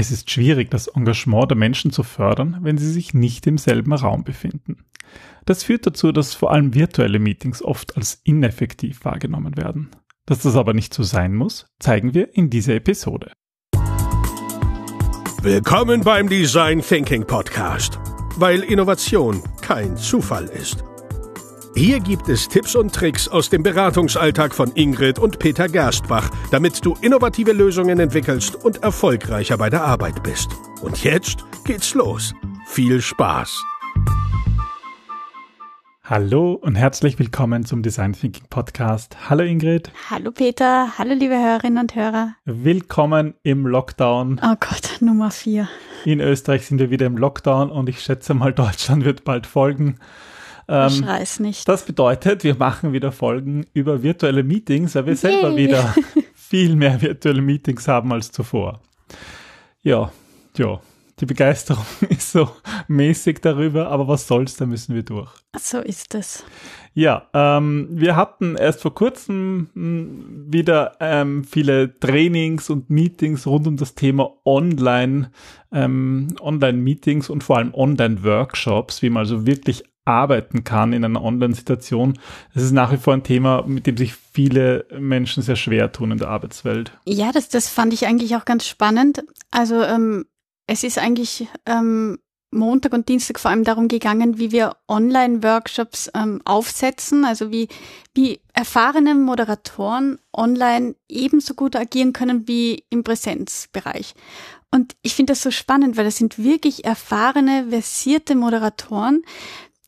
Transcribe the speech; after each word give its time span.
Es 0.00 0.12
ist 0.12 0.30
schwierig, 0.30 0.70
das 0.70 0.86
Engagement 0.86 1.50
der 1.50 1.56
Menschen 1.56 1.90
zu 1.90 2.04
fördern, 2.04 2.58
wenn 2.60 2.78
sie 2.78 2.88
sich 2.88 3.14
nicht 3.14 3.48
im 3.48 3.58
selben 3.58 3.92
Raum 3.92 4.22
befinden. 4.22 4.84
Das 5.44 5.64
führt 5.64 5.88
dazu, 5.88 6.12
dass 6.12 6.34
vor 6.34 6.52
allem 6.52 6.72
virtuelle 6.72 7.18
Meetings 7.18 7.64
oft 7.64 7.96
als 7.96 8.20
ineffektiv 8.22 9.04
wahrgenommen 9.04 9.56
werden. 9.56 9.90
Dass 10.24 10.38
das 10.38 10.54
aber 10.54 10.72
nicht 10.72 10.94
so 10.94 11.02
sein 11.02 11.34
muss, 11.34 11.66
zeigen 11.80 12.14
wir 12.14 12.32
in 12.36 12.48
dieser 12.48 12.76
Episode. 12.76 13.32
Willkommen 15.42 16.02
beim 16.02 16.28
Design 16.28 16.80
Thinking 16.80 17.26
Podcast, 17.26 17.98
weil 18.36 18.60
Innovation 18.60 19.42
kein 19.62 19.96
Zufall 19.96 20.44
ist. 20.44 20.84
Hier 21.78 22.00
gibt 22.00 22.28
es 22.28 22.48
Tipps 22.48 22.74
und 22.74 22.92
Tricks 22.92 23.28
aus 23.28 23.50
dem 23.50 23.62
Beratungsalltag 23.62 24.52
von 24.52 24.72
Ingrid 24.74 25.20
und 25.20 25.38
Peter 25.38 25.68
Gerstbach, 25.68 26.28
damit 26.50 26.84
du 26.84 26.96
innovative 27.02 27.52
Lösungen 27.52 28.00
entwickelst 28.00 28.56
und 28.56 28.82
erfolgreicher 28.82 29.56
bei 29.56 29.70
der 29.70 29.84
Arbeit 29.84 30.24
bist. 30.24 30.50
Und 30.82 31.04
jetzt 31.04 31.44
geht's 31.64 31.94
los. 31.94 32.34
Viel 32.66 33.00
Spaß! 33.00 33.62
Hallo 36.02 36.54
und 36.54 36.74
herzlich 36.74 37.16
willkommen 37.20 37.64
zum 37.64 37.84
Design 37.84 38.12
Thinking 38.12 38.48
Podcast. 38.50 39.30
Hallo 39.30 39.44
Ingrid. 39.44 39.92
Hallo 40.10 40.32
Peter. 40.32 40.98
Hallo 40.98 41.14
liebe 41.14 41.36
Hörerinnen 41.36 41.78
und 41.78 41.94
Hörer. 41.94 42.34
Willkommen 42.44 43.34
im 43.44 43.68
Lockdown. 43.68 44.40
Oh 44.42 44.56
Gott, 44.58 44.96
Nummer 44.98 45.30
vier. 45.30 45.68
In 46.04 46.18
Österreich 46.18 46.66
sind 46.66 46.80
wir 46.80 46.90
wieder 46.90 47.06
im 47.06 47.16
Lockdown 47.16 47.70
und 47.70 47.88
ich 47.88 48.00
schätze 48.00 48.34
mal, 48.34 48.52
Deutschland 48.52 49.04
wird 49.04 49.22
bald 49.22 49.46
folgen. 49.46 50.00
Ähm, 50.68 50.90
Schrei's 50.90 51.40
nicht. 51.40 51.66
Das 51.66 51.84
bedeutet, 51.84 52.44
wir 52.44 52.54
machen 52.54 52.92
wieder 52.92 53.10
Folgen 53.10 53.66
über 53.72 54.02
virtuelle 54.02 54.42
Meetings, 54.42 54.94
weil 54.94 55.06
wir 55.06 55.14
Yay. 55.14 55.20
selber 55.20 55.56
wieder 55.56 55.94
viel 56.34 56.76
mehr 56.76 57.00
virtuelle 57.00 57.40
Meetings 57.40 57.88
haben 57.88 58.12
als 58.12 58.30
zuvor. 58.30 58.80
Ja, 59.82 60.12
ja. 60.56 60.80
Die 61.20 61.26
Begeisterung 61.26 61.84
ist 62.10 62.30
so 62.30 62.48
mäßig 62.86 63.40
darüber, 63.40 63.88
aber 63.88 64.06
was 64.06 64.28
soll's, 64.28 64.56
da 64.56 64.66
müssen 64.66 64.94
wir 64.94 65.02
durch. 65.02 65.30
So 65.58 65.78
ist 65.78 66.14
es. 66.14 66.44
Ja, 66.94 67.28
ähm, 67.32 67.88
wir 67.90 68.14
hatten 68.14 68.56
erst 68.56 68.82
vor 68.82 68.94
kurzem 68.94 69.68
hm, 69.74 70.46
wieder 70.48 70.96
ähm, 71.00 71.44
viele 71.44 71.98
Trainings 71.98 72.70
und 72.70 72.90
Meetings 72.90 73.46
rund 73.46 73.66
um 73.66 73.76
das 73.76 73.94
Thema 73.94 74.30
Online, 74.44 75.30
ähm, 75.72 76.36
Online-Meetings 76.40 77.30
und 77.30 77.42
vor 77.42 77.58
allem 77.58 77.74
Online-Workshops, 77.74 79.02
wie 79.02 79.10
man 79.10 79.22
also 79.22 79.46
wirklich 79.46 79.84
arbeiten 80.08 80.64
kann 80.64 80.92
in 80.92 81.04
einer 81.04 81.22
Online-Situation. 81.22 82.18
Das 82.54 82.62
ist 82.62 82.72
nach 82.72 82.92
wie 82.92 82.96
vor 82.96 83.12
ein 83.12 83.22
Thema, 83.22 83.64
mit 83.66 83.86
dem 83.86 83.96
sich 83.96 84.14
viele 84.14 84.86
Menschen 84.98 85.42
sehr 85.42 85.56
schwer 85.56 85.92
tun 85.92 86.12
in 86.12 86.18
der 86.18 86.28
Arbeitswelt. 86.28 86.92
Ja, 87.04 87.30
das, 87.32 87.48
das 87.48 87.68
fand 87.68 87.92
ich 87.92 88.06
eigentlich 88.06 88.34
auch 88.36 88.44
ganz 88.44 88.66
spannend. 88.66 89.22
Also 89.50 89.82
ähm, 89.82 90.24
es 90.66 90.82
ist 90.82 90.98
eigentlich 90.98 91.48
ähm, 91.66 92.18
Montag 92.50 92.94
und 92.94 93.08
Dienstag 93.08 93.38
vor 93.38 93.50
allem 93.50 93.64
darum 93.64 93.88
gegangen, 93.88 94.38
wie 94.38 94.52
wir 94.52 94.76
Online-Workshops 94.88 96.10
ähm, 96.14 96.40
aufsetzen, 96.44 97.24
also 97.24 97.50
wie, 97.50 97.68
wie 98.14 98.40
erfahrene 98.54 99.14
Moderatoren 99.14 100.18
online 100.32 100.94
ebenso 101.08 101.54
gut 101.54 101.76
agieren 101.76 102.14
können 102.14 102.48
wie 102.48 102.84
im 102.88 103.04
Präsenzbereich. 103.04 104.14
Und 104.70 104.96
ich 105.02 105.14
finde 105.14 105.32
das 105.32 105.42
so 105.42 105.50
spannend, 105.50 105.96
weil 105.96 106.04
das 106.04 106.16
sind 106.16 106.42
wirklich 106.42 106.84
erfahrene, 106.84 107.66
versierte 107.70 108.34
Moderatoren, 108.34 109.22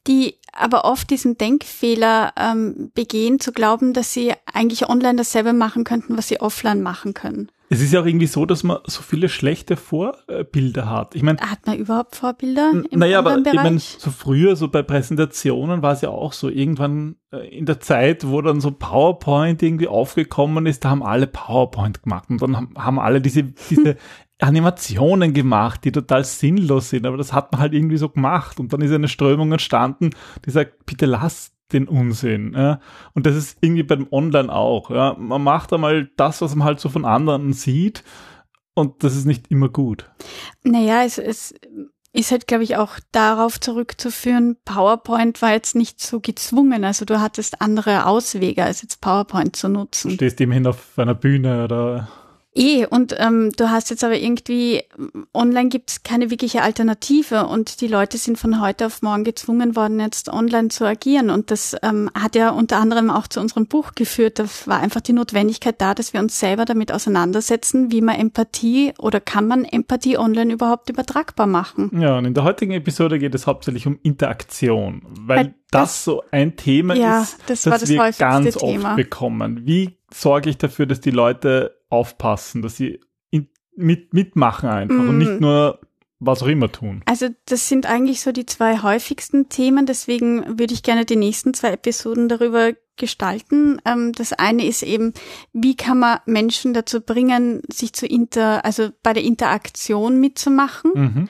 die 0.07 0.39
aber 0.53 0.85
oft 0.85 1.11
diesen 1.11 1.39
Denkfehler 1.39 2.33
ähm, 2.37 2.91
begehen, 2.95 3.41
zu 3.41 3.53
glauben, 3.53 3.93
dass 3.93 4.13
sie 4.13 4.33
eigentlich 4.53 4.89
online 4.89 5.17
dasselbe 5.17 5.53
machen 5.53 5.85
könnten, 5.85 6.17
was 6.17 6.29
sie 6.29 6.41
offline 6.41 6.83
machen 6.83 7.15
können. 7.15 7.51
Es 7.73 7.81
ist 7.81 7.93
ja 7.93 8.01
auch 8.01 8.07
irgendwie 8.07 8.27
so, 8.27 8.47
dass 8.47 8.65
man 8.65 8.79
so 8.87 9.01
viele 9.01 9.29
schlechte 9.29 9.77
Vorbilder 9.77 10.91
hat. 10.91 11.15
Ich 11.15 11.23
meine, 11.23 11.39
hat 11.41 11.67
man 11.67 11.79
überhaupt 11.79 12.17
Vorbilder 12.17 12.73
im 12.73 12.99
Naja, 12.99 13.21
aber 13.21 13.39
ich 13.39 13.53
meine, 13.53 13.79
so 13.79 14.11
früher, 14.11 14.57
so 14.57 14.67
bei 14.67 14.83
Präsentationen 14.83 15.81
war 15.81 15.93
es 15.93 16.01
ja 16.01 16.09
auch 16.09 16.33
so, 16.33 16.49
irgendwann 16.49 17.15
äh, 17.31 17.47
in 17.57 17.67
der 17.67 17.79
Zeit, 17.79 18.27
wo 18.27 18.43
dann 18.43 18.61
so 18.61 18.73
PowerPoint 18.73 19.63
irgendwie 19.63 19.87
aufgekommen 19.87 20.67
ist, 20.67 20.85
da 20.85 20.91
haben 20.91 21.05
alle 21.05 21.29
PowerPoint 21.29 22.03
gemacht 22.03 22.29
und 22.29 22.43
dann 22.43 22.75
haben 22.77 22.99
alle 22.99 23.21
diese, 23.21 23.45
diese 23.45 23.97
Animationen 24.43 25.33
gemacht, 25.35 25.85
die 25.85 25.93
total 25.93 26.25
sinnlos 26.25 26.91
sind, 26.91 27.07
aber 27.07 27.17
das 27.17 27.33
hat 27.33 27.53
man 27.53 27.61
halt 27.61 27.75
irgendwie 27.75 27.97
so 27.97 28.09
gemacht 28.09 28.59
und 28.61 28.73
dann 28.73 28.81
ist 28.81 28.93
eine 28.93 29.09
Strömung 29.09 29.53
entstanden, 29.53 30.11
die 30.45 30.51
sagt, 30.51 30.87
bitte 30.87 31.07
lass 31.07 31.53
den 31.73 31.89
Unsinn. 31.89 32.55
Ja? 32.55 32.81
Und 33.15 33.27
das 33.27 33.37
ist 33.37 33.59
irgendwie 33.61 33.83
beim 33.83 34.07
Online 34.11 34.53
auch. 34.53 34.91
Ja? 34.91 35.15
Man 35.19 35.43
macht 35.43 35.73
einmal 35.73 36.11
das, 36.17 36.41
was 36.41 36.55
man 36.55 36.67
halt 36.67 36.81
so 36.81 36.89
von 36.89 37.05
anderen 37.05 37.53
sieht 37.53 38.05
und 38.75 39.05
das 39.05 39.17
ist 39.17 39.27
nicht 39.27 39.51
immer 39.51 39.69
gut. 39.69 40.11
Naja, 40.63 41.05
es, 41.05 41.19
es 41.19 41.55
ist 42.13 42.33
halt, 42.33 42.47
glaube 42.47 42.65
ich, 42.65 42.77
auch 42.77 42.99
darauf 43.13 43.61
zurückzuführen, 43.61 44.57
PowerPoint 44.65 45.43
war 45.43 45.53
jetzt 45.53 45.77
nicht 45.77 46.01
so 46.01 46.21
gezwungen. 46.21 46.85
Also 46.85 47.05
du 47.05 47.21
hattest 47.21 47.61
andere 47.61 48.07
Auswege, 48.07 48.65
als 48.65 48.83
jetzt 48.83 49.01
PowerPoint 49.01 49.55
zu 49.55 49.69
nutzen. 49.69 50.11
Du 50.11 50.15
stehst 50.15 50.41
immerhin 50.41 50.67
auf 50.67 50.99
einer 50.99 51.15
Bühne 51.15 51.65
oder 51.65 52.09
Eh, 52.53 52.85
und 52.85 53.15
ähm, 53.19 53.53
du 53.57 53.71
hast 53.71 53.91
jetzt 53.91 54.03
aber 54.03 54.17
irgendwie, 54.17 54.83
online 55.33 55.69
gibt 55.69 55.91
es 55.91 56.03
keine 56.03 56.31
wirkliche 56.31 56.63
Alternative 56.63 57.47
und 57.47 57.81
die 57.81 57.87
Leute 57.87 58.19
sind 58.19 58.39
von 58.39 58.61
heute 58.61 58.87
auf 58.87 59.03
morgen 59.03 59.23
gezwungen 59.23 59.77
worden, 59.77 60.01
jetzt 60.01 60.29
online 60.29 60.69
zu 60.69 60.85
agieren. 60.85 61.31
Und 61.31 61.53
das 61.53 61.77
ähm, 61.83 62.11
hat 62.13 62.35
ja 62.35 62.51
unter 62.51 62.79
anderem 62.79 63.09
auch 63.09 63.29
zu 63.29 63.41
unserem 63.41 63.67
Buch 63.67 63.93
geführt. 63.95 64.41
Da 64.41 64.47
war 64.67 64.81
einfach 64.81 65.01
die 65.01 65.13
Notwendigkeit 65.13 65.81
da, 65.81 65.95
dass 65.95 66.13
wir 66.13 66.19
uns 66.19 66.41
selber 66.41 66.65
damit 66.65 66.91
auseinandersetzen, 66.91 67.93
wie 67.93 68.01
man 68.01 68.17
Empathie 68.17 68.95
oder 68.99 69.21
kann 69.21 69.47
man 69.47 69.65
Empathie 69.65 70.19
online 70.19 70.53
überhaupt 70.53 70.91
übertragbar 70.91 71.47
machen. 71.47 71.91
Ja, 72.01 72.19
und 72.19 72.25
in 72.25 72.35
der 72.35 72.43
heutigen 72.43 72.73
Episode 72.73 73.21
geht 73.21 73.35
es 73.37 73.47
hauptsächlich 73.47 73.87
um 73.87 74.01
Interaktion, 74.03 75.03
weil, 75.21 75.37
weil 75.37 75.55
das, 75.71 75.83
das, 75.83 76.05
so 76.05 76.25
ein 76.33 76.57
Thema 76.57 76.97
ja, 76.97 77.23
ist, 77.23 77.39
das, 77.47 77.63
das, 77.63 77.83
das 77.83 77.89
wir 77.89 78.11
ganz 78.13 78.57
Thema. 78.57 78.89
oft 78.89 78.97
bekommen. 78.97 79.61
Wie 79.67 79.99
sorge 80.13 80.51
ich 80.51 80.59
dafür, 80.59 80.87
dass 80.87 81.01
die 81.01 81.13
Leute 81.13 81.80
aufpassen, 81.91 82.63
dass 82.63 82.77
sie 82.77 83.01
in, 83.31 83.49
mit, 83.77 84.15
mitmachen 84.15 84.69
einfach 84.69 84.97
mm. 84.97 85.09
und 85.09 85.19
nicht 85.19 85.41
mm. 85.41 85.43
nur 85.43 85.81
was 86.21 86.43
auch 86.43 86.49
immer 86.49 86.71
tun. 86.71 87.03
Also 87.07 87.29
das 87.47 87.69
sind 87.69 87.87
eigentlich 87.87 88.21
so 88.21 88.31
die 88.31 88.47
zwei 88.47 88.83
häufigsten 88.83 89.49
Themen, 89.49 89.87
deswegen 89.87 90.59
würde 90.59 90.75
ich 90.75 90.83
gerne 90.83 91.05
die 91.05 91.17
nächsten 91.17 91.55
zwei 91.55 91.73
Episoden 91.73 92.29
darüber 92.29 92.73
gestalten. 92.97 93.81
Ähm, 93.87 94.13
das 94.13 94.35
eine 94.35 94.67
ist 94.67 94.83
eben, 94.83 95.15
wie 95.53 95.77
kann 95.77 95.99
man 95.99 96.19
Menschen 96.27 96.75
dazu 96.75 97.01
bringen, 97.01 97.63
sich 97.73 97.95
zu 97.95 98.07
inter, 98.07 98.65
also 98.65 98.91
bei 99.03 99.15
der 99.15 99.25
Interaktion 99.25 100.21
mitzumachen. 100.21 100.93
Mhm 100.95 101.29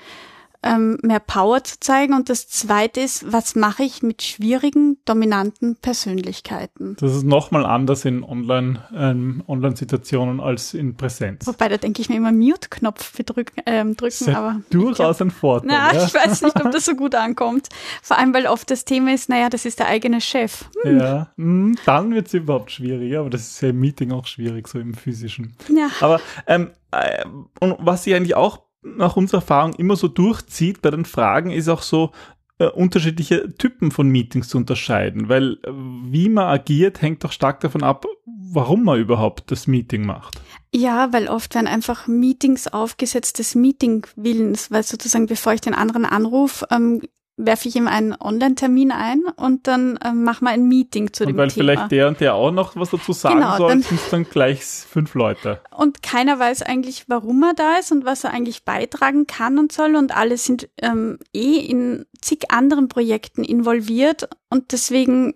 ähm, 0.63 0.99
mehr 1.03 1.21
Power 1.21 1.65
zu 1.65 1.81
zeigen. 1.81 2.15
Und 2.15 2.29
das 2.29 2.49
Zweite 2.49 3.01
ist, 3.01 3.33
was 3.33 3.55
mache 3.55 3.83
ich 3.83 4.03
mit 4.03 4.23
schwierigen, 4.23 4.99
dominanten 5.05 5.77
Persönlichkeiten? 5.77 6.97
Das 7.01 7.15
ist 7.15 7.25
nochmal 7.25 7.65
anders 7.65 8.05
in 8.05 8.23
Online, 8.23 8.83
ähm, 8.95 9.43
Online-Situationen 9.49 10.41
als 10.41 10.75
in 10.75 10.97
Präsenz. 10.97 11.47
Wobei, 11.47 11.69
da 11.69 11.77
denke 11.77 12.03
ich 12.03 12.09
mir 12.09 12.17
immer 12.17 12.33
Mute-Knopf 12.33 13.13
drücken, 13.25 13.63
ähm, 13.67 13.97
drücken. 13.97 14.27
Das 14.27 14.35
aber 14.35 14.61
durchaus 14.71 15.19
glaub, 15.19 15.29
ein 15.29 15.31
Vorteil. 15.31 15.69
Na, 15.69 15.95
ja. 15.95 16.05
ich 16.05 16.15
weiß 16.15 16.43
nicht, 16.43 16.65
ob 16.65 16.71
das 16.73 16.85
so 16.85 16.95
gut 16.95 17.15
ankommt. 17.17 17.69
Vor 18.03 18.19
allem, 18.19 18.35
weil 18.35 18.47
oft 18.47 18.71
das 18.71 18.85
Thema 18.85 19.15
ist, 19.15 19.29
naja, 19.29 19.49
das 19.49 19.65
ist 19.65 19.79
der 19.79 19.89
eigene 19.89 20.21
Chef. 20.21 20.67
Hm. 20.83 20.99
Ja, 20.99 21.29
hm, 21.37 21.77
dann 21.87 22.15
wird 22.15 22.27
es 22.27 22.35
überhaupt 22.35 22.71
schwieriger, 22.71 23.21
aber 23.21 23.31
das 23.31 23.43
ist 23.43 23.61
ja 23.63 23.71
im 23.71 23.81
Meeting 23.81 24.13
auch 24.13 24.27
schwierig, 24.27 24.69
so 24.69 24.79
im 24.79 24.95
physischen. 24.95 25.55
Ja. 25.75 25.89
Aber 26.01 26.21
ähm, 26.47 26.71
äh, 26.91 27.25
und 27.61 27.77
was 27.79 28.07
ich 28.07 28.15
eigentlich 28.15 28.35
auch 28.35 28.70
nach 28.83 29.17
unserer 29.17 29.39
Erfahrung 29.41 29.75
immer 29.75 29.97
so 29.97 30.09
durchzieht 30.09 30.83
bei 30.83 30.91
den 30.91 31.05
Fragen, 31.05 31.51
ist 31.51 31.69
auch 31.69 31.83
so, 31.83 32.13
äh, 32.61 32.67
unterschiedliche 32.67 33.55
Typen 33.57 33.91
von 33.91 34.09
Meetings 34.09 34.49
zu 34.49 34.59
unterscheiden, 34.59 35.29
weil 35.29 35.55
äh, 35.65 35.71
wie 35.73 36.29
man 36.29 36.47
agiert, 36.49 37.01
hängt 37.01 37.25
doch 37.25 37.33
stark 37.33 37.61
davon 37.61 37.83
ab, 37.83 38.05
warum 38.27 38.85
man 38.85 39.01
überhaupt 39.01 39.51
das 39.51 39.67
Meeting 39.67 40.05
macht. 40.05 40.41
Ja, 40.75 41.11
weil 41.13 41.29
oft 41.29 41.55
werden 41.55 41.67
einfach 41.67 42.07
Meetings 42.07 42.69
aufgesetzt 42.69 43.39
des 43.39 43.55
Meeting-Willens, 43.55 44.71
weil 44.71 44.83
sozusagen 44.83 45.27
bevor 45.27 45.55
ich 45.55 45.63
den 45.63 45.75
anderen 45.75 46.05
anrufe, 46.05 46.67
ähm, 46.71 47.01
werfe 47.47 47.69
ich 47.69 47.77
ihm 47.77 47.89
einen 47.89 48.15
Online-Termin 48.19 48.93
ein 48.93 49.23
und 49.37 49.67
dann 49.67 49.97
äh, 49.97 50.13
machen 50.13 50.45
wir 50.45 50.51
ein 50.51 50.69
Meeting 50.69 51.13
zu 51.13 51.25
und 51.25 51.31
dem 51.31 51.37
weil 51.37 51.49
Thema. 51.49 51.69
Weil 51.69 51.77
vielleicht 51.77 51.93
der 51.93 52.09
und 52.09 52.21
der 52.21 52.35
auch 52.35 52.51
noch 52.51 52.77
was 52.77 52.91
dazu 52.91 53.13
sagen 53.13 53.37
genau, 53.41 53.57
soll, 53.57 53.83
sind 53.83 54.01
dann 54.11 54.25
gleich 54.25 54.63
fünf 54.63 55.15
Leute. 55.15 55.61
Und 55.77 56.03
keiner 56.03 56.39
weiß 56.39 56.63
eigentlich, 56.63 57.05
warum 57.09 57.43
er 57.43 57.55
da 57.55 57.79
ist 57.79 57.93
und 57.93 58.05
was 58.05 58.25
er 58.25 58.33
eigentlich 58.33 58.65
beitragen 58.65 59.27
kann 59.27 59.59
und 59.59 59.73
soll 59.73 59.97
und 59.97 60.17
alle 60.17 60.37
sind 60.37 60.69
ähm, 60.81 61.19
eh 61.35 61.57
in 61.59 62.07
zig 62.21 62.51
anderen 62.51 62.89
Projekten 62.89 63.45
involviert 63.45 64.29
und 64.49 64.73
deswegen 64.73 65.35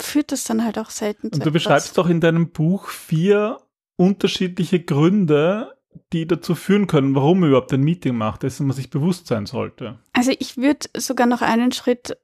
führt 0.00 0.32
das 0.32 0.44
dann 0.44 0.64
halt 0.64 0.78
auch 0.78 0.90
selten 0.90 1.28
und 1.28 1.34
zu 1.34 1.40
Und 1.40 1.46
du 1.46 1.50
etwas. 1.50 1.52
beschreibst 1.52 1.98
doch 1.98 2.08
in 2.08 2.20
deinem 2.20 2.50
Buch 2.50 2.88
vier 2.88 3.58
unterschiedliche 3.96 4.80
Gründe, 4.80 5.76
die 6.12 6.26
dazu 6.26 6.54
führen 6.54 6.86
können, 6.86 7.14
warum 7.14 7.40
man 7.40 7.50
überhaupt 7.50 7.72
ein 7.72 7.82
Meeting 7.82 8.16
macht, 8.16 8.42
dessen 8.42 8.66
man 8.66 8.76
sich 8.76 8.90
bewusst 8.90 9.26
sein 9.26 9.46
sollte. 9.46 9.98
Also 10.12 10.32
ich 10.38 10.56
würde 10.56 10.88
sogar 10.96 11.26
noch 11.26 11.42
einen 11.42 11.72
Schritt 11.72 12.16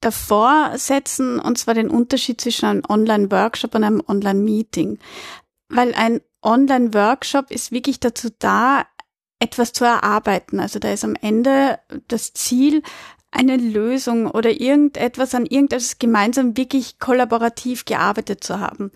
davor 0.00 0.72
setzen, 0.76 1.38
und 1.38 1.58
zwar 1.58 1.74
den 1.74 1.88
Unterschied 1.90 2.40
zwischen 2.40 2.66
einem 2.66 2.82
Online-Workshop 2.88 3.74
und 3.74 3.84
einem 3.84 4.02
Online-Meeting. 4.06 4.98
Weil 5.68 5.94
ein 5.94 6.20
Online-Workshop 6.42 7.50
ist 7.50 7.72
wirklich 7.72 8.00
dazu 8.00 8.28
da, 8.38 8.84
etwas 9.38 9.72
zu 9.72 9.84
erarbeiten. 9.84 10.60
Also 10.60 10.78
da 10.78 10.92
ist 10.92 11.04
am 11.04 11.14
Ende 11.20 11.78
das 12.08 12.32
Ziel, 12.32 12.82
eine 13.30 13.56
Lösung 13.56 14.30
oder 14.30 14.50
irgendetwas 14.50 15.34
an 15.34 15.44
irgendetwas 15.44 15.98
gemeinsam 15.98 16.56
wirklich 16.56 16.98
kollaborativ 16.98 17.84
gearbeitet 17.84 18.42
zu 18.42 18.60
haben. 18.60 18.90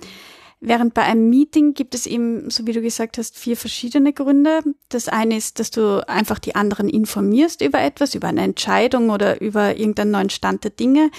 Während 0.63 0.93
bei 0.93 1.03
einem 1.03 1.31
Meeting 1.31 1.73
gibt 1.73 1.95
es 1.95 2.05
eben, 2.07 2.51
so 2.51 2.67
wie 2.67 2.73
du 2.73 2.83
gesagt 2.83 3.17
hast, 3.17 3.39
vier 3.39 3.57
verschiedene 3.57 4.13
Gründe. 4.13 4.61
Das 4.91 5.09
eine 5.09 5.37
ist, 5.39 5.59
dass 5.59 5.71
du 5.71 6.07
einfach 6.07 6.39
die 6.39 6.55
anderen 6.55 6.91
informierst 6.91 7.63
über 7.63 7.81
etwas, 7.81 8.15
über 8.15 8.29
eine 8.29 8.43
Entscheidung 8.43 9.09
oder 9.09 9.41
über 9.41 9.77
irgendeinen 9.77 10.11
neuen 10.11 10.31
Stand 10.31 10.65
der 10.65 10.71
Dinge. 10.71 11.11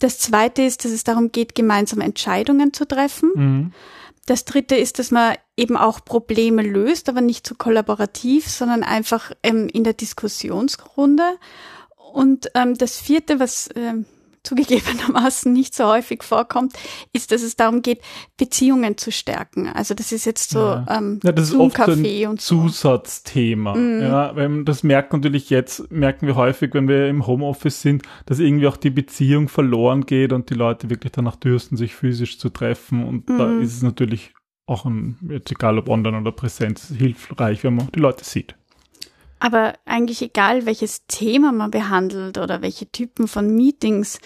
Das 0.00 0.18
zweite 0.18 0.62
ist, 0.62 0.84
dass 0.84 0.90
es 0.90 1.04
darum 1.04 1.30
geht, 1.30 1.54
gemeinsam 1.54 2.00
Entscheidungen 2.00 2.72
zu 2.72 2.84
treffen. 2.84 3.30
Mhm. 3.34 3.72
Das 4.26 4.44
dritte 4.44 4.74
ist, 4.74 4.98
dass 4.98 5.12
man 5.12 5.36
eben 5.56 5.76
auch 5.76 6.04
Probleme 6.04 6.62
löst, 6.62 7.08
aber 7.08 7.20
nicht 7.20 7.46
so 7.46 7.54
kollaborativ, 7.54 8.48
sondern 8.48 8.82
einfach 8.82 9.30
ähm, 9.44 9.68
in 9.72 9.84
der 9.84 9.94
Diskussionsrunde. 9.94 11.38
Und 12.12 12.50
ähm, 12.54 12.76
das 12.76 12.98
vierte, 12.98 13.38
was 13.38 13.68
ähm, 13.76 14.06
zugegebenermaßen 14.44 15.52
nicht 15.52 15.74
so 15.74 15.86
häufig 15.86 16.22
vorkommt, 16.22 16.72
ist, 17.12 17.32
dass 17.32 17.42
es 17.42 17.56
darum 17.56 17.82
geht, 17.82 18.00
Beziehungen 18.36 18.98
zu 18.98 19.12
stärken. 19.12 19.68
Also 19.68 19.94
das 19.94 20.12
ist 20.12 20.24
jetzt 20.24 20.50
so 20.50 20.60
ja. 20.60 20.86
Ähm, 20.88 21.20
ja, 21.22 21.32
das 21.32 21.50
ist 21.50 21.54
oft 21.54 21.78
ein 21.80 22.26
und 22.26 22.40
Zusatzthema. 22.40 23.74
Mhm. 23.74 24.02
Ja, 24.02 24.36
wenn 24.36 24.64
das 24.64 24.82
merkt 24.82 25.12
natürlich 25.12 25.50
jetzt, 25.50 25.90
merken 25.90 26.26
wir 26.26 26.36
häufig, 26.36 26.74
wenn 26.74 26.88
wir 26.88 27.08
im 27.08 27.26
Homeoffice 27.26 27.82
sind, 27.82 28.02
dass 28.26 28.38
irgendwie 28.38 28.66
auch 28.66 28.76
die 28.76 28.90
Beziehung 28.90 29.48
verloren 29.48 30.06
geht 30.06 30.32
und 30.32 30.50
die 30.50 30.54
Leute 30.54 30.90
wirklich 30.90 31.12
danach 31.12 31.36
dürsten, 31.36 31.76
sich 31.76 31.94
physisch 31.94 32.38
zu 32.38 32.48
treffen. 32.48 33.04
Und 33.04 33.28
mhm. 33.28 33.38
da 33.38 33.58
ist 33.60 33.76
es 33.76 33.82
natürlich 33.82 34.32
auch 34.66 34.84
ein, 34.84 35.18
jetzt 35.28 35.50
egal 35.50 35.78
ob 35.78 35.88
online 35.88 36.18
oder 36.18 36.32
Präsenz, 36.32 36.92
hilfreich, 36.96 37.64
wenn 37.64 37.74
man 37.74 37.88
die 37.94 38.00
Leute 38.00 38.24
sieht. 38.24 38.54
Aber 39.44 39.72
eigentlich 39.86 40.22
egal, 40.22 40.66
welches 40.66 41.04
Thema 41.08 41.50
man 41.50 41.72
behandelt 41.72 42.38
oder 42.38 42.62
welche 42.62 42.92
Typen 42.92 43.26
von 43.26 43.52
Meetings 43.56 44.20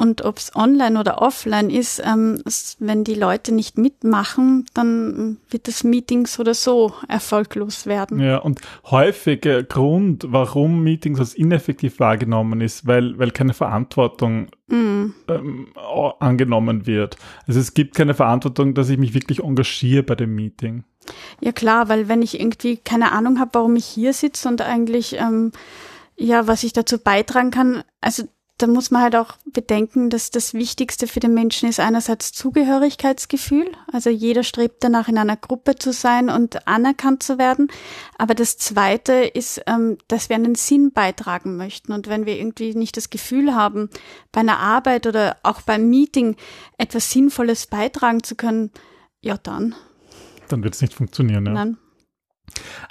und 0.00 0.24
ob 0.24 0.38
es 0.38 0.56
online 0.56 0.98
oder 0.98 1.20
offline 1.20 1.68
ist, 1.68 2.02
ähm, 2.02 2.42
wenn 2.78 3.04
die 3.04 3.14
Leute 3.14 3.52
nicht 3.52 3.76
mitmachen, 3.76 4.64
dann 4.72 5.36
wird 5.50 5.68
das 5.68 5.84
Meeting 5.84 6.26
so 6.26 6.40
oder 6.40 6.54
so 6.54 6.94
erfolglos 7.06 7.84
werden. 7.84 8.18
Ja, 8.18 8.38
und 8.38 8.62
häufiger 8.86 9.62
Grund, 9.62 10.24
warum 10.28 10.82
Meetings 10.82 11.20
als 11.20 11.34
ineffektiv 11.34 12.00
wahrgenommen 12.00 12.62
ist, 12.62 12.86
weil, 12.86 13.18
weil 13.18 13.30
keine 13.30 13.52
Verantwortung 13.52 14.46
mm. 14.68 15.12
ähm, 15.28 15.68
angenommen 16.18 16.86
wird. 16.86 17.18
Also 17.46 17.60
es 17.60 17.74
gibt 17.74 17.94
keine 17.94 18.14
Verantwortung, 18.14 18.72
dass 18.72 18.88
ich 18.88 18.96
mich 18.96 19.12
wirklich 19.12 19.44
engagiere 19.44 20.02
bei 20.02 20.14
dem 20.14 20.34
Meeting. 20.34 20.84
Ja 21.42 21.52
klar, 21.52 21.90
weil 21.90 22.08
wenn 22.08 22.22
ich 22.22 22.40
irgendwie 22.40 22.78
keine 22.78 23.12
Ahnung 23.12 23.38
habe, 23.38 23.50
warum 23.52 23.76
ich 23.76 23.84
hier 23.84 24.14
sitze 24.14 24.48
und 24.48 24.62
eigentlich 24.62 25.16
ähm, 25.18 25.52
ja, 26.16 26.46
was 26.46 26.64
ich 26.64 26.72
dazu 26.72 26.98
beitragen 26.98 27.50
kann, 27.50 27.82
also 28.00 28.24
da 28.60 28.66
muss 28.66 28.90
man 28.90 29.02
halt 29.02 29.16
auch 29.16 29.34
bedenken, 29.52 30.10
dass 30.10 30.30
das 30.30 30.54
Wichtigste 30.54 31.06
für 31.06 31.20
den 31.20 31.34
Menschen 31.34 31.68
ist 31.68 31.80
einerseits 31.80 32.32
Zugehörigkeitsgefühl. 32.32 33.72
Also 33.92 34.10
jeder 34.10 34.42
strebt 34.42 34.84
danach, 34.84 35.08
in 35.08 35.18
einer 35.18 35.36
Gruppe 35.36 35.76
zu 35.76 35.92
sein 35.92 36.28
und 36.28 36.66
anerkannt 36.68 37.22
zu 37.22 37.38
werden. 37.38 37.68
Aber 38.18 38.34
das 38.34 38.58
Zweite 38.58 39.12
ist, 39.12 39.62
ähm, 39.66 39.98
dass 40.08 40.28
wir 40.28 40.36
einen 40.36 40.54
Sinn 40.54 40.92
beitragen 40.92 41.56
möchten. 41.56 41.92
Und 41.92 42.08
wenn 42.08 42.26
wir 42.26 42.36
irgendwie 42.38 42.74
nicht 42.74 42.96
das 42.96 43.10
Gefühl 43.10 43.54
haben, 43.54 43.88
bei 44.32 44.40
einer 44.40 44.58
Arbeit 44.58 45.06
oder 45.06 45.36
auch 45.42 45.62
beim 45.62 45.88
Meeting 45.88 46.36
etwas 46.78 47.10
Sinnvolles 47.10 47.66
beitragen 47.66 48.22
zu 48.22 48.34
können, 48.34 48.70
ja 49.20 49.36
dann 49.36 49.74
dann 50.50 50.64
wird 50.64 50.74
es 50.74 50.82
nicht 50.82 50.94
funktionieren. 50.94 51.46
Ja. 51.46 51.52
Nein. 51.52 51.78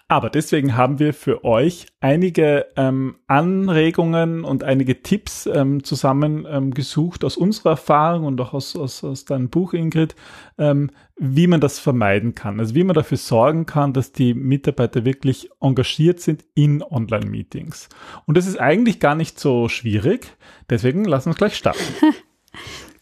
Aber 0.08 0.30
deswegen 0.30 0.76
haben 0.76 1.00
wir 1.00 1.14
für 1.14 1.44
euch 1.44 1.88
einige 2.00 2.68
ähm, 2.76 3.18
Anregungen 3.28 4.44
und 4.44 4.64
einige 4.64 5.04
Tipps 5.04 5.46
ähm, 5.46 5.84
zusammengesucht 5.84 7.24
ähm, 7.24 7.28
aus 7.28 7.38
unserer 7.38 7.72
Erfahrung 7.72 8.26
und 8.26 8.42
auch 8.42 8.54
aus, 8.54 8.76
aus, 8.76 9.04
aus 9.04 9.26
deinem 9.26 9.50
Buch, 9.50 9.74
Ingrid, 9.74 10.16
ähm, 10.58 10.92
wie 11.18 11.48
man 11.48 11.62
das 11.62 11.80
vermeiden 11.80 12.34
kann. 12.36 12.60
Also 12.60 12.76
wie 12.76 12.84
man 12.84 12.96
dafür 12.96 13.18
sorgen 13.18 13.66
kann, 13.66 13.94
dass 13.94 14.12
die 14.12 14.34
Mitarbeiter 14.34 15.06
wirklich 15.06 15.50
engagiert 15.60 16.20
sind 16.20 16.44
in 16.56 16.82
Online-Meetings. 16.82 17.90
Und 18.26 18.38
das 18.38 18.48
ist 18.48 18.60
eigentlich 18.60 19.00
gar 19.00 19.16
nicht 19.16 19.40
so 19.40 19.70
schwierig. 19.70 20.36
Deswegen 20.70 21.06
lassen 21.06 21.28
wir 21.28 21.32
uns 21.32 21.38
gleich 21.38 21.56
starten. 21.56 21.84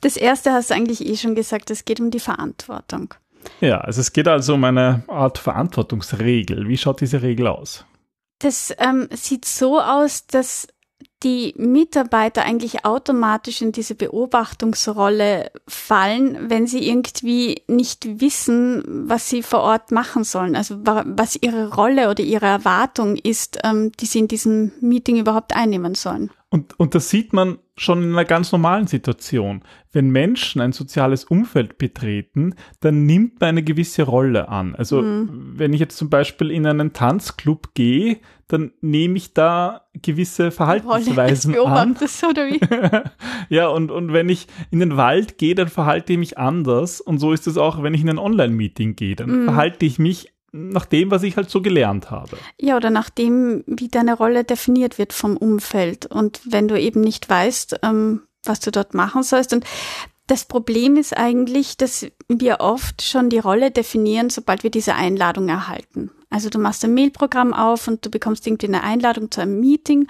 Das 0.02 0.16
erste 0.16 0.52
hast 0.52 0.70
du 0.70 0.76
eigentlich 0.76 1.06
eh 1.06 1.18
schon 1.18 1.34
gesagt, 1.36 1.72
es 1.72 1.84
geht 1.84 2.00
um 2.00 2.12
die 2.12 2.20
Verantwortung. 2.20 3.16
Ja, 3.62 3.80
also 3.80 4.02
es 4.02 4.14
geht 4.14 4.28
also 4.28 4.54
um 4.54 4.64
eine 4.64 5.04
Art 5.08 5.38
Verantwortungsregel. 5.38 6.68
Wie 6.68 6.78
schaut 6.78 7.02
diese 7.02 7.22
Regel 7.22 7.48
aus? 7.48 7.86
Das 8.40 8.74
ähm, 8.78 9.08
sieht 9.12 9.46
so 9.46 9.82
aus, 9.82 10.28
dass 10.28 10.68
die 11.24 11.56
Mitarbeiter 11.58 12.44
eigentlich 12.44 12.86
automatisch 12.86 13.64
in 13.64 13.72
diese 13.72 13.96
Beobachtungsrolle 13.96 15.52
fallen, 15.68 16.50
wenn 16.50 16.68
sie 16.68 16.88
irgendwie 16.88 17.64
nicht 17.68 18.22
wissen, 18.22 18.84
was 18.86 19.28
sie 19.28 19.42
vor 19.42 19.62
Ort 19.62 19.92
machen 19.92 20.24
sollen. 20.24 20.56
Also 20.56 20.78
was 20.84 21.36
ihre 21.42 21.74
Rolle 21.74 22.12
oder 22.12 22.24
ihre 22.24 22.46
Erwartung 22.46 23.16
ist, 23.16 23.60
ähm, 23.64 23.92
die 24.00 24.06
sie 24.06 24.20
in 24.20 24.28
diesem 24.28 24.72
Meeting 24.80 25.18
überhaupt 25.18 25.56
einnehmen 25.56 25.96
sollen. 25.96 26.30
Und, 26.50 26.80
und 26.80 26.96
das 26.96 27.10
sieht 27.10 27.34
man 27.34 27.60
schon 27.76 28.02
in 28.02 28.14
einer 28.14 28.24
ganz 28.24 28.54
normalen 28.54 28.88
Situation. 28.88 29.64
Wenn 29.92 30.10
Menschen 30.12 30.62
ein 30.62 30.72
soziales 30.72 31.26
Umfeld 31.26 31.78
betreten, 31.78 32.56
dann 32.80 33.06
nimmt 33.06 33.42
man 33.42 33.50
eine 33.50 33.64
gewisse 33.64 34.04
Rolle 34.04 34.48
an. 34.48 34.74
Also 34.74 35.02
mhm. 35.02 35.54
wenn 35.58 35.74
ich 35.74 35.82
jetzt 35.82 35.98
zum 35.98 36.10
Beispiel 36.10 36.50
in 36.50 36.66
einen 36.66 36.94
Tanzclub 36.94 37.74
gehe, 37.74 38.20
dann 38.48 38.72
nehme 38.80 39.18
ich 39.18 39.34
da 39.34 39.88
gewisse 40.02 40.52
Verhaltensweisen 40.52 41.54
Rolle 41.54 41.72
an. 41.72 41.98
Oder 42.30 42.48
wie? 42.48 42.62
ja, 43.54 43.68
und, 43.68 43.92
und 43.92 44.14
wenn 44.14 44.30
ich 44.30 44.48
in 44.72 44.80
den 44.80 44.96
Wald 44.96 45.38
gehe, 45.38 45.54
dann 45.54 45.68
verhalte 45.68 46.14
ich 46.14 46.20
mich 46.20 46.38
anders. 46.38 47.02
Und 47.02 47.20
so 47.20 47.34
ist 47.34 47.46
es 47.46 47.58
auch, 47.58 47.84
wenn 47.84 47.94
ich 47.94 48.02
in 48.02 48.10
ein 48.10 48.20
Online-Meeting 48.20 48.96
gehe. 48.96 49.18
Dann 49.18 49.42
mhm. 49.42 49.46
verhalte 49.46 49.86
ich 49.86 50.00
mich 50.00 50.34
nach 50.52 50.86
dem, 50.86 51.12
was 51.12 51.24
ich 51.24 51.38
halt 51.38 51.50
so 51.50 51.62
gelernt 51.62 52.10
habe. 52.10 52.38
Ja, 52.60 52.78
oder 52.78 52.90
nach 52.90 53.10
dem, 53.10 53.64
wie 53.68 53.90
deine 53.90 54.16
Rolle 54.16 54.44
definiert 54.44 54.98
wird 54.98 55.14
vom 55.14 55.38
Umfeld. 55.38 56.06
Und 56.06 56.40
wenn 56.46 56.68
du 56.68 56.80
eben 56.80 57.02
nicht 57.02 57.30
weißt, 57.30 57.80
ähm, 57.84 58.22
was 58.44 58.60
du 58.60 58.72
dort 58.72 58.94
machen 58.94 59.24
sollst. 59.24 59.54
Und 59.54 59.66
das 60.28 60.46
Problem 60.46 60.98
ist 60.98 61.16
eigentlich, 61.16 61.78
dass 61.78 62.08
wir 62.28 62.58
oft 62.60 63.02
schon 63.02 63.30
die 63.30 63.40
Rolle 63.40 63.72
definieren, 63.72 64.30
sobald 64.30 64.64
wir 64.64 64.72
diese 64.72 64.96
Einladung 64.96 65.50
erhalten. 65.50 66.12
Also 66.30 66.50
du 66.50 66.60
machst 66.60 66.84
ein 66.84 66.94
Mailprogramm 66.94 67.54
auf 67.54 67.88
und 67.88 68.06
du 68.06 68.10
bekommst 68.10 68.46
irgendwie 68.46 68.68
eine 68.68 68.84
Einladung 68.84 69.32
zu 69.32 69.42
einem 69.42 69.60
Meeting 69.60 70.08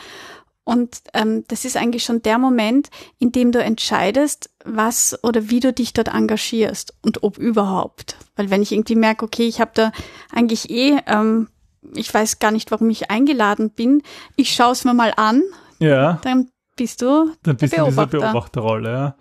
und 0.68 1.02
ähm, 1.14 1.46
das 1.48 1.64
ist 1.64 1.78
eigentlich 1.78 2.04
schon 2.04 2.22
der 2.24 2.38
Moment, 2.38 2.90
in 3.20 3.32
dem 3.32 3.54
du 3.54 3.64
entscheidest, 3.64 4.50
was 4.66 5.18
oder 5.24 5.50
wie 5.50 5.62
du 5.62 5.72
dich 5.72 5.94
dort 5.94 6.10
engagierst 6.10 6.94
und 7.02 7.24
ob 7.24 7.38
überhaupt. 7.38 8.18
Weil 8.36 8.50
wenn 8.50 8.62
ich 8.62 8.74
irgendwie 8.74 8.98
merke, 8.98 9.24
okay, 9.24 9.48
ich 9.48 9.62
habe 9.62 9.72
da 9.74 9.94
eigentlich 10.30 10.70
eh, 10.70 11.00
ähm, 11.08 11.48
ich 11.96 12.14
weiß 12.14 12.40
gar 12.40 12.52
nicht, 12.52 12.70
warum 12.70 12.90
ich 12.90 13.10
eingeladen 13.10 13.70
bin, 13.70 14.04
ich 14.36 14.54
schaue 14.54 14.74
es 14.74 14.84
mir 14.84 14.94
mal 14.94 15.14
an, 15.16 15.42
ja. 15.80 16.20
dann 16.24 16.50
bist 16.76 17.02
du 17.02 17.32
dann 17.44 17.56
bist 17.56 17.78
du 17.78 17.86
in 17.86 17.90
dieser 17.90 18.08
Beobachterrolle. 18.08 18.92
Ja. 18.92 19.16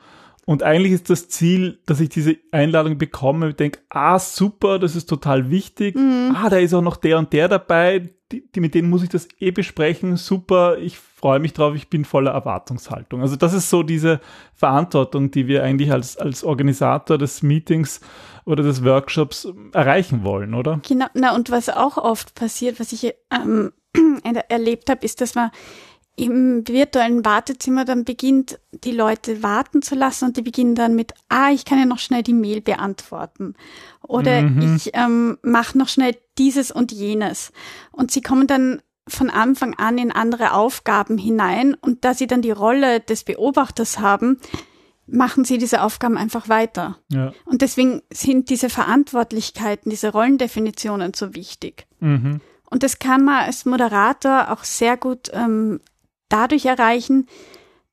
Und 0.46 0.62
eigentlich 0.62 0.92
ist 0.92 1.10
das 1.10 1.28
Ziel, 1.28 1.80
dass 1.86 1.98
ich 1.98 2.08
diese 2.08 2.36
Einladung 2.52 2.98
bekomme 2.98 3.46
und 3.46 3.58
denke, 3.58 3.80
ah, 3.90 4.18
super, 4.20 4.78
das 4.78 4.94
ist 4.94 5.06
total 5.06 5.50
wichtig. 5.50 5.96
Mhm. 5.96 6.36
Ah, 6.36 6.48
da 6.48 6.58
ist 6.58 6.72
auch 6.72 6.82
noch 6.82 6.96
der 6.96 7.18
und 7.18 7.32
der 7.32 7.48
dabei, 7.48 8.10
die, 8.30 8.48
die, 8.52 8.60
mit 8.60 8.74
denen 8.74 8.88
muss 8.88 9.02
ich 9.02 9.08
das 9.08 9.26
eh 9.40 9.50
besprechen. 9.50 10.16
Super, 10.16 10.78
ich 10.78 10.98
freue 10.98 11.40
mich 11.40 11.52
drauf, 11.52 11.74
ich 11.74 11.90
bin 11.90 12.04
voller 12.04 12.30
Erwartungshaltung. 12.30 13.22
Also 13.22 13.34
das 13.34 13.54
ist 13.54 13.70
so 13.70 13.82
diese 13.82 14.20
Verantwortung, 14.54 15.32
die 15.32 15.48
wir 15.48 15.64
eigentlich 15.64 15.90
als, 15.90 16.16
als 16.16 16.44
Organisator 16.44 17.18
des 17.18 17.42
Meetings 17.42 18.00
oder 18.44 18.62
des 18.62 18.84
Workshops 18.84 19.48
erreichen 19.72 20.22
wollen, 20.22 20.54
oder? 20.54 20.80
Genau, 20.86 21.06
na 21.14 21.34
und 21.34 21.50
was 21.50 21.68
auch 21.68 21.96
oft 21.96 22.36
passiert, 22.36 22.78
was 22.78 22.92
ich 22.92 23.12
ähm, 23.32 23.72
erlebt 24.48 24.90
habe, 24.90 25.04
ist, 25.04 25.20
dass 25.20 25.34
man 25.34 25.50
im 26.16 26.66
virtuellen 26.66 27.24
Wartezimmer 27.26 27.84
dann 27.84 28.04
beginnt, 28.04 28.58
die 28.72 28.92
Leute 28.92 29.42
warten 29.42 29.82
zu 29.82 29.94
lassen 29.94 30.24
und 30.24 30.36
die 30.38 30.42
beginnen 30.42 30.74
dann 30.74 30.94
mit, 30.94 31.12
ah, 31.28 31.50
ich 31.52 31.66
kann 31.66 31.78
ja 31.78 31.84
noch 31.84 31.98
schnell 31.98 32.22
die 32.22 32.32
Mail 32.32 32.62
beantworten. 32.62 33.54
Oder 34.02 34.42
mhm. 34.42 34.76
ich 34.76 34.90
ähm, 34.94 35.36
mache 35.42 35.76
noch 35.76 35.88
schnell 35.88 36.16
dieses 36.38 36.70
und 36.70 36.90
jenes. 36.90 37.52
Und 37.92 38.10
sie 38.10 38.22
kommen 38.22 38.46
dann 38.46 38.80
von 39.06 39.28
Anfang 39.28 39.74
an 39.74 39.98
in 39.98 40.10
andere 40.10 40.52
Aufgaben 40.52 41.18
hinein 41.18 41.74
und 41.74 42.04
da 42.04 42.14
sie 42.14 42.26
dann 42.26 42.42
die 42.42 42.50
Rolle 42.50 43.00
des 43.00 43.22
Beobachters 43.22 43.98
haben, 43.98 44.40
machen 45.06 45.44
sie 45.44 45.58
diese 45.58 45.82
Aufgaben 45.82 46.16
einfach 46.16 46.48
weiter. 46.48 46.98
Ja. 47.12 47.32
Und 47.44 47.62
deswegen 47.62 48.02
sind 48.12 48.50
diese 48.50 48.70
Verantwortlichkeiten, 48.70 49.90
diese 49.90 50.10
Rollendefinitionen 50.10 51.14
so 51.14 51.34
wichtig. 51.34 51.86
Mhm. 52.00 52.40
Und 52.68 52.82
das 52.82 52.98
kann 52.98 53.24
man 53.24 53.44
als 53.44 53.64
Moderator 53.64 54.50
auch 54.50 54.64
sehr 54.64 54.96
gut 54.96 55.30
ähm, 55.32 55.80
dadurch 56.28 56.66
erreichen, 56.66 57.26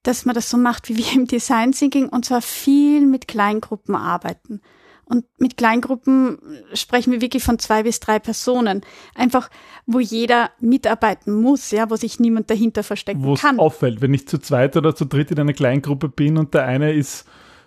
dass 0.04 0.26
man 0.26 0.36
das 0.36 0.50
so 0.50 0.58
macht 0.58 0.90
wie 0.90 0.98
wir 0.98 1.14
im 1.14 1.28
Design 1.28 1.72
Thinking 1.72 2.10
und 2.10 2.26
zwar 2.26 2.42
viel 2.42 3.06
mit 3.06 3.28
Kleingruppen 3.28 3.96
arbeiten. 3.96 4.62
Und 5.06 5.26
mit 5.38 5.58
Kleingruppen 5.58 6.40
sprechen 6.74 7.12
wir 7.12 7.22
wirklich 7.22 7.44
von 7.44 7.60
zwei 7.60 7.84
bis 7.84 8.00
drei 8.00 8.20
Personen. 8.20 8.82
Einfach, 9.16 9.50
wo 9.86 10.00
jeder 10.00 10.52
mitarbeiten 10.60 11.42
muss, 11.42 11.72
ja, 11.72 11.90
wo 11.90 11.98
sich 11.98 12.20
niemand 12.20 12.50
dahinter 12.50 12.84
verstecken 12.84 13.24
Wo 13.24 13.34
es 13.34 13.42
kann. 13.42 13.60
auffällt, 13.60 14.02
wenn 14.02 14.14
ich 14.14 14.28
zu 14.28 14.40
zweit 14.40 14.78
oder 14.78 14.96
zu 14.96 15.06
dritt 15.06 15.30
in 15.32 15.40
einer 15.40 15.54
Kleingruppe 15.54 16.08
bin 16.08 16.38
und 16.38 16.54
der 16.54 16.66
eine 16.66 16.94
ist 16.94 17.26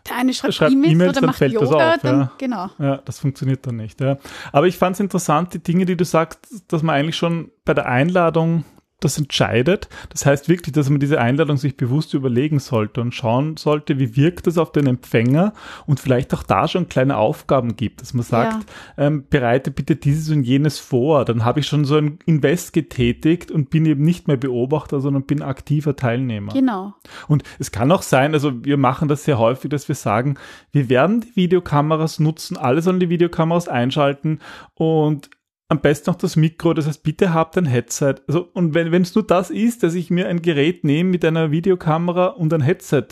Der 0.08 0.16
eine 0.16 0.32
schreibt, 0.32 0.54
schreibt 0.54 0.73
E-Mails 0.73 0.92
E-Mails, 0.92 1.11
oder 1.11 1.20
dann 1.20 1.26
macht 1.26 1.38
fällt 1.38 1.54
das 1.56 1.62
Yoga, 1.62 1.94
auf, 1.94 2.00
dann, 2.00 2.20
ja. 2.20 2.32
genau. 2.38 2.70
Ja, 2.78 2.96
das 3.04 3.18
funktioniert 3.18 3.66
dann 3.66 3.76
nicht. 3.76 4.00
Ja. 4.00 4.16
Aber 4.52 4.66
ich 4.66 4.78
fand 4.78 4.94
es 4.94 5.00
interessant, 5.00 5.52
die 5.52 5.62
Dinge, 5.62 5.85
die 5.85 5.96
du 5.96 6.04
sagst, 6.04 6.40
dass 6.68 6.82
man 6.82 6.94
eigentlich 6.94 7.16
schon 7.16 7.50
bei 7.64 7.75
der 7.75 7.87
Einladung 7.87 8.64
das 9.00 9.19
entscheidet. 9.19 9.88
Das 10.09 10.25
heißt 10.25 10.49
wirklich, 10.49 10.73
dass 10.73 10.88
man 10.88 11.00
diese 11.00 11.21
Einladung 11.21 11.59
sich 11.59 11.76
bewusst 11.76 12.15
überlegen 12.15 12.59
sollte 12.59 13.03
und 13.03 13.15
schauen 13.15 13.57
sollte, 13.59 13.99
wie 13.99 14.17
wirkt 14.17 14.47
das 14.47 14.57
auf 14.57 14.73
den 14.73 14.87
Empfänger 14.87 15.53
und 15.87 16.00
vielleicht 16.00 16.33
auch 16.33 16.43
da 16.43 16.67
schon 16.67 16.88
kleine 16.88 17.19
Aufgaben 17.19 17.76
gibt, 17.76 18.00
dass 18.00 18.15
man 18.15 18.25
sagt, 18.25 18.67
ähm, 18.97 19.25
bereite 19.29 19.71
bitte 19.71 19.97
dieses 19.97 20.31
und 20.31 20.45
jenes 20.45 20.79
vor. 20.79 21.26
Dann 21.26 21.45
habe 21.45 21.61
ich 21.61 21.67
schon 21.67 21.85
so 21.85 21.97
ein 21.97 22.19
Invest 22.25 22.73
getätigt 22.73 23.50
und 23.50 23.69
bin 23.69 23.85
eben 23.85 24.03
nicht 24.03 24.29
mehr 24.29 24.38
Beobachter, 24.38 25.00
sondern 25.00 25.25
bin 25.25 25.43
aktiver 25.43 25.95
Teilnehmer. 25.95 26.55
Genau. 26.55 26.95
Und 27.29 27.43
es 27.59 27.73
kann 27.73 27.93
auch 27.93 28.03
sein, 28.03 28.33
also 28.33 28.65
wir 28.65 28.79
machen 28.79 29.09
das 29.09 29.25
sehr 29.25 29.38
häufig, 29.38 29.71
dass 29.71 29.88
wir 29.88 29.95
sagen, 29.95 30.38
wir 30.73 30.88
werden 30.88 31.21
die 31.21 31.37
Videokameras 31.37 32.19
nutzen, 32.19 32.57
alle 32.57 32.81
sollen 32.81 33.00
die 33.00 33.11
Videokameras 33.11 33.69
einschalten 33.69 34.41
und 34.75 35.29
am 35.68 35.80
besten 35.80 36.11
noch 36.11 36.16
das 36.18 36.37
Mikro, 36.37 36.75
das 36.75 36.87
heißt, 36.87 37.02
bitte 37.02 37.35
habt 37.35 37.56
ein 37.58 37.66
Headset. 37.66 38.16
Also, 38.28 38.49
und 38.52 38.75
wenn 38.75 39.02
es 39.02 39.14
nur 39.14 39.26
das 39.26 39.50
ist, 39.50 39.82
dass 39.82 39.94
ich 39.94 40.11
mir 40.11 40.28
ein 40.28 40.42
Gerät 40.42 40.85
nehme 40.85 41.11
mit 41.11 41.25
einer 41.25 41.50
Videokamera 41.50 42.26
und 42.26 42.52
ein 42.54 42.61
Headset 42.61 43.08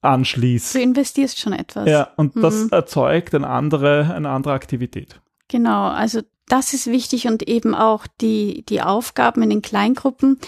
anschließe. 0.00 0.78
Du 0.78 0.82
investierst 0.82 1.38
schon 1.38 1.52
etwas. 1.52 1.88
Ja, 1.88 2.10
und 2.16 2.36
das 2.36 2.64
Mhm. 2.64 2.68
erzeugt 2.70 3.34
eine 3.34 3.48
andere, 3.48 4.12
eine 4.14 4.30
andere 4.30 4.54
Aktivität. 4.54 5.20
Genau, 5.48 5.88
also 5.88 6.20
das 6.48 6.74
ist 6.74 6.86
wichtig 6.86 7.26
und 7.26 7.42
eben 7.48 7.74
auch 7.74 8.06
die, 8.20 8.64
die 8.68 8.82
Aufgaben 8.82 9.42
in 9.42 9.50
den 9.50 9.62
Kleingruppen. 9.62 10.38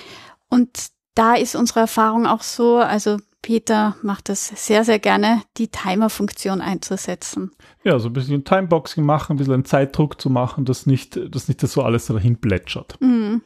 Und 0.49 0.88
da 1.14 1.35
ist 1.35 1.55
unsere 1.57 1.81
Erfahrung 1.81 2.26
auch 2.26 2.43
so, 2.43 2.76
also 2.76 3.16
Peter 3.47 3.95
macht 4.03 4.29
das 4.29 4.49
sehr, 4.49 4.83
sehr 4.83 4.99
gerne, 4.99 5.41
die 5.57 5.69
Timer-Funktion 5.69 6.61
einzusetzen. 6.61 7.53
Ja, 7.85 7.97
so 8.00 8.09
ein 8.09 8.12
bisschen 8.12 8.43
Timeboxing 8.43 9.05
machen, 9.05 9.35
ein 9.35 9.37
bisschen 9.37 9.55
einen 9.55 9.65
Zeitdruck 9.65 10.21
zu 10.21 10.31
machen, 10.31 10.65
dass 10.65 10.85
nicht, 10.85 11.17
dass 11.33 11.47
nicht 11.47 11.62
das 11.62 11.71
so 11.71 11.83
alles 11.85 12.07
dahin 12.07 12.41
plätschert. 12.41 13.00
Mhm. 13.00 13.43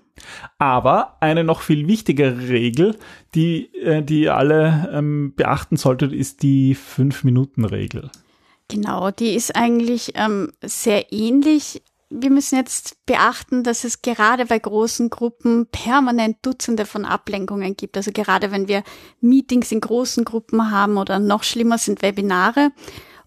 Aber 0.57 1.19
eine 1.21 1.45
noch 1.45 1.61
viel 1.61 1.87
wichtigere 1.87 2.49
Regel, 2.49 2.97
die, 3.35 3.75
äh, 3.75 4.03
die 4.03 4.23
ihr 4.23 4.37
alle 4.37 4.91
ähm, 4.91 5.35
beachten 5.37 5.77
solltet, 5.77 6.15
ist 6.15 6.43
die 6.43 6.75
5-Minuten-Regel. 6.75 8.11
Genau, 8.69 9.11
die 9.11 9.35
ist 9.35 9.55
eigentlich 9.55 10.13
ähm, 10.15 10.51
sehr 10.63 11.13
ähnlich. 11.13 11.83
Wir 12.11 12.31
müssen 12.31 12.57
jetzt 12.57 13.07
beachten, 13.07 13.63
dass 13.63 13.85
es 13.85 14.03
gerade 14.03 14.47
bei 14.47 14.59
großen 14.59 15.11
Gruppen 15.11 15.69
permanent 15.71 16.39
Dutzende 16.43 16.85
von 16.85 17.05
Ablenkungen 17.05 17.77
gibt. 17.77 17.97
Also 17.97 18.11
gerade 18.11 18.51
wenn 18.51 18.67
wir 18.67 18.83
Meetings 19.21 19.71
in 19.71 19.81
großen 19.81 20.25
Gruppen 20.25 20.73
haben 20.73 20.97
oder 20.99 21.21
noch 21.21 21.45
schlimmer 21.45 21.79
sind 21.79 22.03
Webinare. 22.03 22.73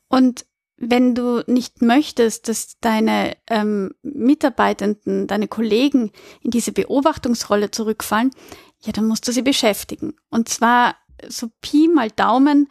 Und 0.09 0.45
wenn 0.75 1.15
du 1.15 1.43
nicht 1.47 1.81
möchtest, 1.81 2.49
dass 2.49 2.79
deine 2.81 3.37
ähm, 3.49 3.93
Mitarbeitenden, 4.01 5.27
deine 5.27 5.47
Kollegen 5.47 6.11
in 6.41 6.51
diese 6.51 6.73
Beobachtungsrolle 6.73 7.71
zurückfallen, 7.71 8.31
ja, 8.81 8.91
dann 8.91 9.07
musst 9.07 9.27
du 9.27 9.31
sie 9.31 9.43
beschäftigen. 9.43 10.15
Und 10.29 10.49
zwar 10.49 10.95
so 11.27 11.47
Pi 11.61 11.87
mal 11.87 12.09
Daumen 12.11 12.67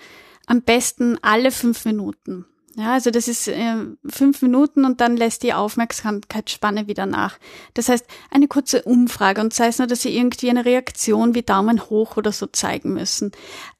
am 0.47 0.63
besten 0.63 1.19
alle 1.23 1.51
fünf 1.51 1.85
Minuten. 1.85 2.45
Ja, 2.77 2.95
also 2.95 3.11
das 3.11 3.29
ist 3.29 3.49
äh, 3.49 3.75
fünf 4.07 4.41
Minuten 4.41 4.87
und 4.87 5.03
dann 5.03 5.17
lässt 5.17 5.43
die 5.43 5.53
Aufmerksamkeitsspanne 5.53 6.87
wieder 6.87 7.05
nach. 7.05 7.39
Das 7.75 7.91
heißt, 7.91 8.07
eine 8.31 8.49
kurze 8.49 8.83
Umfrage 8.83 9.43
und 9.43 9.53
sei 9.53 9.67
es 9.67 9.79
nur, 9.79 9.87
dass 9.87 10.03
sie 10.03 10.17
irgendwie 10.17 10.49
eine 10.49 10.65
Reaktion 10.65 11.35
wie 11.35 11.43
Daumen 11.43 11.91
hoch 11.91 12.17
oder 12.17 12.33
so 12.33 12.47
zeigen 12.47 12.95
müssen. 12.95 13.33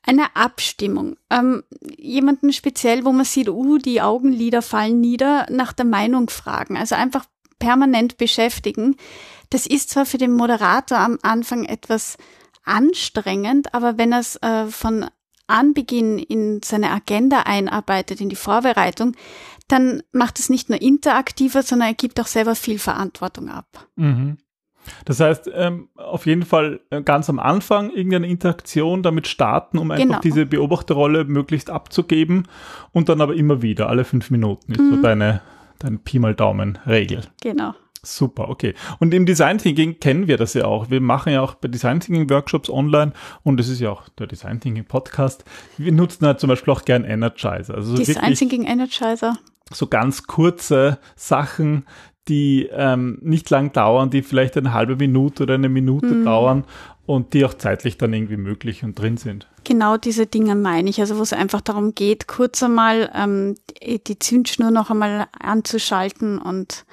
Eine 0.03 0.37
Abstimmung. 0.37 1.17
Ähm, 1.31 1.63
jemanden 1.97 2.53
speziell, 2.53 3.07
wo 3.07 3.13
man 3.13 3.25
sieht, 3.25 3.49
uh, 3.49 3.79
die 3.79 4.03
Augenlider 4.03 4.61
fallen 4.61 5.01
nieder, 5.01 5.47
nach 5.49 5.73
der 5.73 5.87
Meinung 5.87 6.29
fragen. 6.29 6.77
Also 6.77 6.95
einfach 6.95 7.25
permanent 7.59 8.19
beschäftigen. 8.19 8.97
Das 9.49 9.67
ist 9.67 9.89
zwar 9.89 10.05
für 10.05 10.19
den 10.19 10.33
Moderator 10.33 10.99
am 10.99 11.19
Anfang 11.23 11.65
etwas 11.65 12.19
anstrengend, 12.65 13.75
aber 13.75 13.97
wenn 13.97 14.13
er 14.13 14.21
es 14.21 14.37
äh, 14.37 14.67
von 14.67 15.07
Anbeginn 15.53 16.19
in 16.19 16.61
seine 16.65 16.91
Agenda 16.91 17.41
einarbeitet, 17.43 18.21
in 18.21 18.29
die 18.29 18.37
Vorbereitung, 18.37 19.15
dann 19.69 20.03
macht 20.13 20.39
es 20.39 20.49
nicht 20.51 20.69
nur 20.69 20.81
interaktiver, 20.83 21.63
sondern 21.63 21.89
er 21.89 21.95
gibt 21.95 22.21
auch 22.21 22.27
selber 22.27 22.55
viel 22.55 22.79
Verantwortung 22.79 23.49
ab. 23.49 23.87
Mhm. 23.97 24.39
Das 25.05 25.21
heißt, 25.21 25.49
ähm, 25.55 25.89
auf 25.95 26.27
jeden 26.27 26.45
Fall 26.45 26.81
äh, 26.91 27.03
ganz 27.03 27.31
am 27.31 27.39
Anfang 27.39 27.91
irgendeine 27.91 28.27
Interaktion 28.27 29.05
damit 29.05 29.29
starten, 29.29 29.79
um 29.79 29.93
einfach 29.93 30.05
Genau. 30.07 30.21
diese 30.21 30.45
Beobachterrolle 30.45 31.25
möglichst 31.25 31.71
abzugeben 31.71 32.49
und 32.91 33.09
dann 33.09 33.21
aber 33.21 33.35
immer 33.35 33.63
wieder, 33.63 33.89
alle 33.89 34.05
fünf 34.05 34.31
Minuten 34.33 34.73
ist 34.73 34.79
so 34.79 34.97
Mhm. 34.97 35.03
deine, 35.03 35.41
deine 35.79 35.99
Pi 35.99 36.19
mal 36.19 36.35
Daumen-Regel. 36.35 37.23
Genau. 37.43 37.75
Super, 38.05 38.49
okay. 38.49 38.75
Und 38.99 39.15
im 39.15 39.27
Design 39.27 39.59
Thinking 39.59 40.01
kennen 40.01 40.27
wir 40.27 40.37
das 40.37 40.55
ja 40.55 40.65
auch. 40.65 40.91
Wir 40.91 41.01
machen 41.01 41.33
ja 41.33 41.41
auch 41.41 41.55
bei 41.55 41.69
Design 41.69 42.01
Thinking 42.01 42.29
Workshops 42.31 42.69
online 42.69 43.13
und 43.45 43.61
es 43.61 43.69
ist 43.69 43.81
ja 43.81 43.91
auch 43.91 44.09
der 44.19 44.27
Design 44.27 44.59
Thinking 44.61 44.85
Podcast. 44.85 45.45
Wir 45.79 45.93
nutzen 45.93 46.27
halt 46.27 46.41
zum 46.41 46.49
Beispiel 46.49 46.73
auch 46.75 46.85
gern 46.85 47.05
Energizer. 47.05 47.75
Also 47.75 47.93
so 47.93 48.03
Design 48.03 48.35
Thinking 48.35 48.65
Energizer. 48.65 49.39
so 49.73 49.87
ganz 49.87 50.25
kurze 50.27 50.99
Sachen, 51.15 51.87
die 52.29 52.69
ähm, 52.73 53.19
nicht 53.23 53.49
lang 53.51 53.73
dauern, 53.73 54.11
die 54.11 54.23
vielleicht 54.23 54.57
eine 54.57 54.73
halbe 54.73 54.97
Minute 54.97 55.45
oder 55.45 55.55
eine 55.55 55.69
Minute 55.69 56.07
Mhm. 56.07 56.25
dauern 56.25 56.65
und 57.07 57.35
die 57.35 57.45
auch 57.45 57.55
zeitlich 57.55 57.99
dann 57.99 58.13
irgendwie 58.13 58.37
möglich 58.37 58.83
und 58.85 58.97
drin 58.99 59.17
sind. 59.17 59.49
Genau 59.65 59.97
diese 59.97 60.27
Dinge 60.27 60.55
meine 60.57 60.91
ich. 60.91 61.01
Also 61.01 61.19
wo 61.19 61.23
es 61.23 61.33
einfach 61.33 61.61
darum 61.61 61.95
geht, 61.95 62.27
kurz 62.27 62.63
einmal 62.65 63.11
ähm, 63.15 63.55
die 63.81 64.19
Zündschnur 64.19 64.71
noch 64.73 64.91
einmal 64.91 65.27
anzuschalten 65.39 66.39
und 66.39 66.85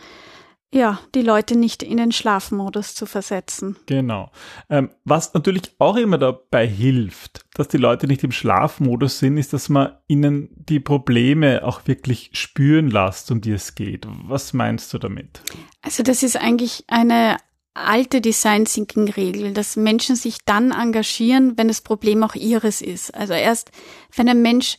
ja, 0.71 0.99
die 1.15 1.23
Leute 1.23 1.55
nicht 1.57 1.81
in 1.81 1.97
den 1.97 2.11
Schlafmodus 2.11 2.93
zu 2.93 3.07
versetzen. 3.07 3.75
Genau. 3.87 4.31
Ähm, 4.69 4.91
was 5.03 5.33
natürlich 5.33 5.63
auch 5.79 5.95
immer 5.95 6.19
dabei 6.19 6.67
hilft, 6.67 7.45
dass 7.55 7.69
die 7.69 7.77
Leute 7.77 8.05
nicht 8.05 8.23
im 8.23 8.31
Schlafmodus 8.31 9.17
sind, 9.19 9.37
ist, 9.37 9.53
dass 9.53 9.69
man 9.69 9.93
ihnen 10.07 10.49
die 10.55 10.79
Probleme 10.79 11.63
auch 11.65 11.87
wirklich 11.87 12.29
spüren 12.33 12.91
lässt, 12.91 13.31
um 13.31 13.41
die 13.41 13.51
es 13.51 13.73
geht. 13.73 14.05
Was 14.27 14.53
meinst 14.53 14.93
du 14.93 14.99
damit? 14.99 15.41
Also 15.81 16.03
das 16.03 16.21
ist 16.21 16.37
eigentlich 16.37 16.83
eine 16.87 17.37
alte 17.73 18.21
Design 18.21 18.65
Thinking 18.65 19.09
Regel, 19.09 19.53
dass 19.53 19.75
Menschen 19.75 20.15
sich 20.15 20.37
dann 20.45 20.71
engagieren, 20.71 21.57
wenn 21.57 21.67
das 21.67 21.81
Problem 21.81 22.23
auch 22.23 22.35
ihres 22.35 22.81
ist. 22.81 23.15
Also 23.15 23.33
erst 23.33 23.71
wenn 24.15 24.29
ein 24.29 24.41
Mensch 24.41 24.77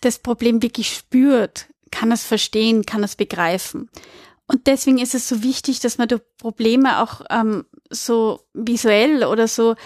das 0.00 0.18
Problem 0.18 0.62
wirklich 0.62 0.94
spürt, 0.94 1.66
kann 1.90 2.12
es 2.12 2.24
verstehen, 2.24 2.84
kann 2.84 3.02
es 3.02 3.16
begreifen. 3.16 3.88
Und 4.50 4.66
deswegen 4.66 4.98
ist 4.98 5.14
es 5.14 5.28
so 5.28 5.44
wichtig, 5.44 5.78
dass 5.78 5.96
man 5.96 6.08
die 6.08 6.16
Probleme 6.38 7.00
auch 7.00 7.20
ähm, 7.30 7.66
so 7.88 8.40
visuell 8.52 9.22
oder 9.24 9.46
so 9.46 9.76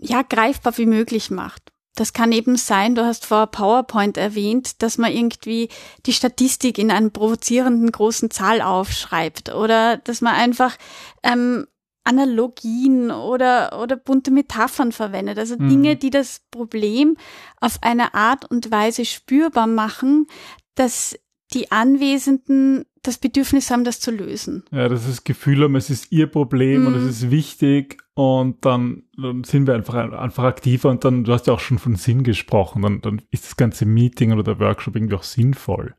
ja 0.00 0.22
greifbar 0.22 0.78
wie 0.78 0.86
möglich 0.86 1.30
macht. 1.30 1.72
Das 1.94 2.14
kann 2.14 2.32
eben 2.32 2.56
sein, 2.56 2.94
du 2.94 3.04
hast 3.04 3.26
vor 3.26 3.48
PowerPoint 3.48 4.16
erwähnt, 4.16 4.82
dass 4.82 4.96
man 4.96 5.12
irgendwie 5.12 5.68
die 6.06 6.14
Statistik 6.14 6.78
in 6.78 6.90
einer 6.90 7.10
provozierenden 7.10 7.92
großen 7.92 8.30
Zahl 8.30 8.62
aufschreibt 8.62 9.54
oder 9.54 9.98
dass 9.98 10.22
man 10.22 10.34
einfach 10.34 10.78
ähm, 11.22 11.66
Analogien 12.04 13.10
oder, 13.10 13.78
oder 13.78 13.96
bunte 13.96 14.30
Metaphern 14.30 14.92
verwendet. 14.92 15.38
Also 15.38 15.56
Mhm. 15.58 15.68
Dinge, 15.68 15.96
die 15.96 16.08
das 16.08 16.40
Problem 16.50 17.18
auf 17.60 17.76
eine 17.82 18.14
Art 18.14 18.50
und 18.50 18.70
Weise 18.70 19.04
spürbar 19.04 19.66
machen, 19.66 20.28
dass 20.76 21.14
die 21.52 21.70
Anwesenden 21.70 22.84
das 23.02 23.18
Bedürfnis 23.18 23.70
haben, 23.70 23.84
das 23.84 24.00
zu 24.00 24.10
lösen. 24.10 24.64
Ja, 24.70 24.88
das 24.88 25.02
ist 25.02 25.08
das 25.08 25.24
Gefühl 25.24 25.62
haben, 25.62 25.76
es 25.76 25.90
ist 25.90 26.10
ihr 26.12 26.26
Problem 26.26 26.86
und 26.86 26.94
es 26.94 27.02
Mhm. 27.02 27.08
ist 27.08 27.30
wichtig 27.30 27.98
und 28.14 28.64
dann, 28.64 29.04
dann 29.16 29.44
sind 29.44 29.66
wir 29.66 29.74
einfach, 29.74 29.94
einfach 29.94 30.44
aktiver 30.44 30.90
und 30.90 31.04
dann, 31.04 31.24
du 31.24 31.32
hast 31.32 31.46
ja 31.46 31.52
auch 31.52 31.60
schon 31.60 31.78
von 31.78 31.96
Sinn 31.96 32.24
gesprochen, 32.24 32.82
dann, 32.82 33.00
dann 33.00 33.22
ist 33.30 33.44
das 33.44 33.56
ganze 33.56 33.86
Meeting 33.86 34.32
oder 34.32 34.42
der 34.42 34.58
Workshop 34.58 34.96
irgendwie 34.96 35.14
auch 35.14 35.22
sinnvoll. 35.22 35.94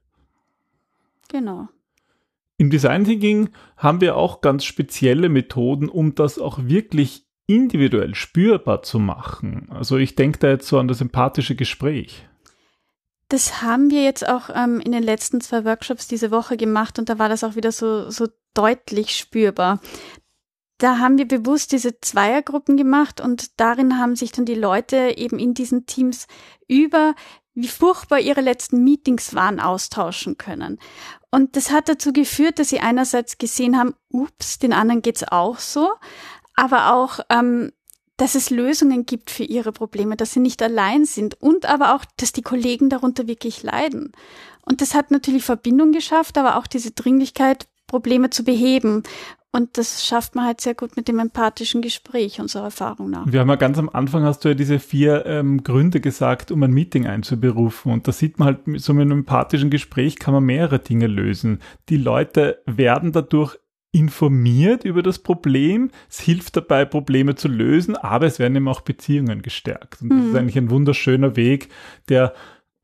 Genau. 1.29 1.67
Im 2.57 2.69
Design 2.69 3.05
Thinking 3.05 3.49
haben 3.77 4.01
wir 4.01 4.17
auch 4.17 4.41
ganz 4.41 4.65
spezielle 4.65 5.29
Methoden, 5.29 5.87
um 5.87 6.15
das 6.15 6.39
auch 6.39 6.59
wirklich 6.63 7.25
individuell 7.47 8.15
spürbar 8.15 8.83
zu 8.83 8.99
machen. 8.99 9.67
Also 9.69 9.97
ich 9.97 10.15
denke 10.15 10.39
da 10.39 10.49
jetzt 10.49 10.67
so 10.67 10.77
an 10.77 10.87
das 10.87 11.01
empathische 11.01 11.55
Gespräch. 11.55 12.27
Das 13.29 13.61
haben 13.61 13.91
wir 13.91 14.03
jetzt 14.03 14.27
auch 14.27 14.49
ähm, 14.53 14.79
in 14.79 14.91
den 14.91 15.03
letzten 15.03 15.39
zwei 15.39 15.63
Workshops 15.63 16.07
diese 16.07 16.31
Woche 16.31 16.57
gemacht 16.57 16.97
und 16.99 17.09
da 17.09 17.19
war 17.19 17.29
das 17.29 17.43
auch 17.43 17.55
wieder 17.55 17.71
so, 17.71 18.09
so 18.09 18.27
deutlich 18.55 19.15
spürbar. 19.15 19.79
Da 20.79 20.97
haben 20.97 21.17
wir 21.17 21.27
bewusst 21.27 21.71
diese 21.71 21.99
Zweiergruppen 21.99 22.75
gemacht 22.75 23.21
und 23.21 23.59
darin 23.59 23.99
haben 23.99 24.15
sich 24.15 24.31
dann 24.31 24.45
die 24.45 24.55
Leute 24.55 25.13
eben 25.17 25.37
in 25.37 25.53
diesen 25.53 25.85
Teams 25.85 26.25
über 26.67 27.13
wie 27.53 27.67
furchtbar 27.67 28.19
ihre 28.19 28.41
letzten 28.41 28.83
Meetings 28.83 29.35
waren, 29.35 29.59
austauschen 29.59 30.37
können. 30.37 30.79
Und 31.29 31.55
das 31.55 31.71
hat 31.71 31.89
dazu 31.89 32.13
geführt, 32.13 32.57
dass 32.57 32.69
sie 32.69 32.79
einerseits 32.79 33.37
gesehen 33.37 33.77
haben, 33.77 33.93
ups, 34.09 34.59
den 34.59 34.73
anderen 34.73 35.01
geht's 35.01 35.23
auch 35.27 35.59
so, 35.59 35.91
aber 36.55 36.93
auch, 36.93 37.19
ähm, 37.29 37.71
dass 38.19 38.35
es 38.35 38.49
Lösungen 38.49 39.05
gibt 39.05 39.31
für 39.31 39.43
ihre 39.43 39.71
Probleme, 39.71 40.17
dass 40.17 40.33
sie 40.33 40.41
nicht 40.41 40.61
allein 40.61 41.05
sind 41.05 41.41
und 41.41 41.65
aber 41.65 41.95
auch, 41.95 42.03
dass 42.17 42.33
die 42.33 42.41
Kollegen 42.41 42.89
darunter 42.89 43.27
wirklich 43.27 43.63
leiden. 43.63 44.11
Und 44.61 44.81
das 44.81 44.93
hat 44.93 45.09
natürlich 45.09 45.43
Verbindung 45.43 45.93
geschafft, 45.93 46.37
aber 46.37 46.57
auch 46.57 46.67
diese 46.67 46.91
Dringlichkeit, 46.91 47.67
Probleme 47.87 48.29
zu 48.29 48.43
beheben. 48.43 49.03
Und 49.51 49.79
das 49.79 50.05
schafft 50.05 50.35
man 50.35 50.45
halt 50.45 50.61
sehr 50.61 50.75
gut 50.75 50.95
mit 50.95 51.07
dem 51.07 51.17
empathischen 51.17 51.81
Gespräch, 51.81 52.39
unserer 52.39 52.65
Erfahrung 52.65 53.09
nach. 53.09 53.25
Wir 53.25 53.39
haben 53.39 53.49
ja 53.49 53.55
ganz 53.55 53.79
am 53.79 53.89
Anfang 53.89 54.23
hast 54.23 54.45
du 54.45 54.49
ja 54.49 54.53
diese 54.53 54.79
vier 54.79 55.25
ähm, 55.25 55.63
Gründe 55.63 56.01
gesagt, 56.01 56.51
um 56.51 56.61
ein 56.61 56.71
Meeting 56.71 57.07
einzuberufen. 57.07 57.91
Und 57.91 58.07
da 58.07 58.11
sieht 58.11 58.37
man 58.37 58.45
halt, 58.47 58.81
so 58.81 58.93
mit 58.93 59.03
einem 59.03 59.19
empathischen 59.19 59.71
Gespräch 59.71 60.19
kann 60.19 60.35
man 60.35 60.43
mehrere 60.43 60.77
Dinge 60.77 61.07
lösen. 61.07 61.61
Die 61.87 61.97
Leute 61.97 62.61
werden 62.67 63.11
dadurch 63.11 63.57
informiert 63.91 64.83
über 64.83 65.01
das 65.01 65.19
Problem. 65.19 65.89
Es 66.09 66.19
hilft 66.19 66.55
dabei, 66.55 66.85
Probleme 66.85 67.35
zu 67.35 67.47
lösen, 67.47 67.95
aber 67.95 68.27
es 68.27 68.39
werden 68.39 68.55
eben 68.55 68.67
auch 68.67 68.81
Beziehungen 68.81 69.41
gestärkt. 69.41 70.01
Und 70.01 70.09
das 70.09 70.19
mhm. 70.19 70.29
ist 70.29 70.35
eigentlich 70.35 70.57
ein 70.57 70.69
wunderschöner 70.69 71.35
Weg, 71.35 71.69
der 72.07 72.33